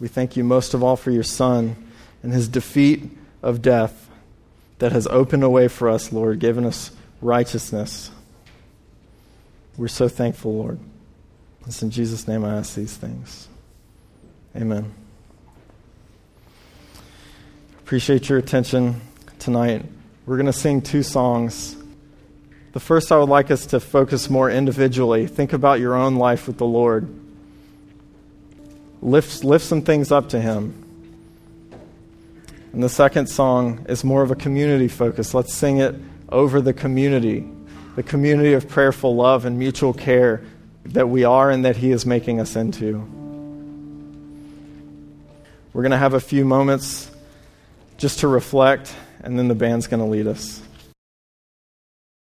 We 0.00 0.08
thank 0.08 0.36
you 0.36 0.44
most 0.44 0.74
of 0.74 0.82
all 0.82 0.96
for 0.96 1.10
your 1.10 1.22
Son 1.22 1.76
and 2.22 2.32
his 2.32 2.48
defeat 2.48 3.10
of 3.42 3.62
death 3.62 4.08
that 4.78 4.92
has 4.92 5.06
opened 5.06 5.44
a 5.44 5.48
way 5.48 5.68
for 5.68 5.88
us, 5.88 6.12
Lord, 6.12 6.40
given 6.40 6.64
us 6.64 6.90
righteousness. 7.20 8.10
We're 9.76 9.88
so 9.88 10.08
thankful, 10.08 10.56
Lord. 10.56 10.80
It's 11.66 11.82
in 11.82 11.90
Jesus' 11.90 12.26
name 12.26 12.44
I 12.44 12.56
ask 12.56 12.74
these 12.74 12.96
things. 12.96 13.48
Amen. 14.56 14.92
Appreciate 17.78 18.28
your 18.28 18.38
attention 18.38 19.00
tonight. 19.38 19.84
We're 20.26 20.36
going 20.36 20.46
to 20.46 20.52
sing 20.52 20.82
two 20.82 21.02
songs. 21.02 21.76
The 22.72 22.80
first, 22.80 23.10
I 23.12 23.18
would 23.18 23.28
like 23.28 23.50
us 23.50 23.66
to 23.66 23.80
focus 23.80 24.30
more 24.30 24.50
individually. 24.50 25.26
Think 25.26 25.52
about 25.52 25.80
your 25.80 25.94
own 25.94 26.16
life 26.16 26.46
with 26.46 26.58
the 26.58 26.66
Lord 26.66 27.08
lift, 29.02 29.44
lift 29.44 29.64
some 29.64 29.82
things 29.82 30.10
up 30.10 30.30
to 30.30 30.40
Him. 30.40 30.78
And 32.72 32.82
the 32.82 32.88
second 32.88 33.26
song 33.26 33.84
is 33.88 34.02
more 34.02 34.22
of 34.22 34.30
a 34.30 34.34
community 34.34 34.88
focus. 34.88 35.34
Let's 35.34 35.52
sing 35.52 35.78
it 35.78 35.94
over 36.30 36.62
the 36.62 36.72
community, 36.72 37.46
the 37.96 38.02
community 38.02 38.54
of 38.54 38.66
prayerful 38.68 39.14
love 39.14 39.44
and 39.44 39.58
mutual 39.58 39.92
care 39.92 40.42
that 40.86 41.08
we 41.08 41.24
are 41.24 41.50
and 41.50 41.66
that 41.66 41.76
He 41.76 41.90
is 41.90 42.06
making 42.06 42.40
us 42.40 42.56
into. 42.56 43.06
We're 45.74 45.82
going 45.82 45.92
to 45.92 45.98
have 45.98 46.14
a 46.14 46.20
few 46.20 46.44
moments 46.44 47.10
just 47.98 48.20
to 48.20 48.28
reflect, 48.28 48.94
and 49.22 49.38
then 49.38 49.48
the 49.48 49.54
band's 49.54 49.86
going 49.86 50.00
to 50.00 50.06
lead 50.06 50.26
us. 50.26 50.60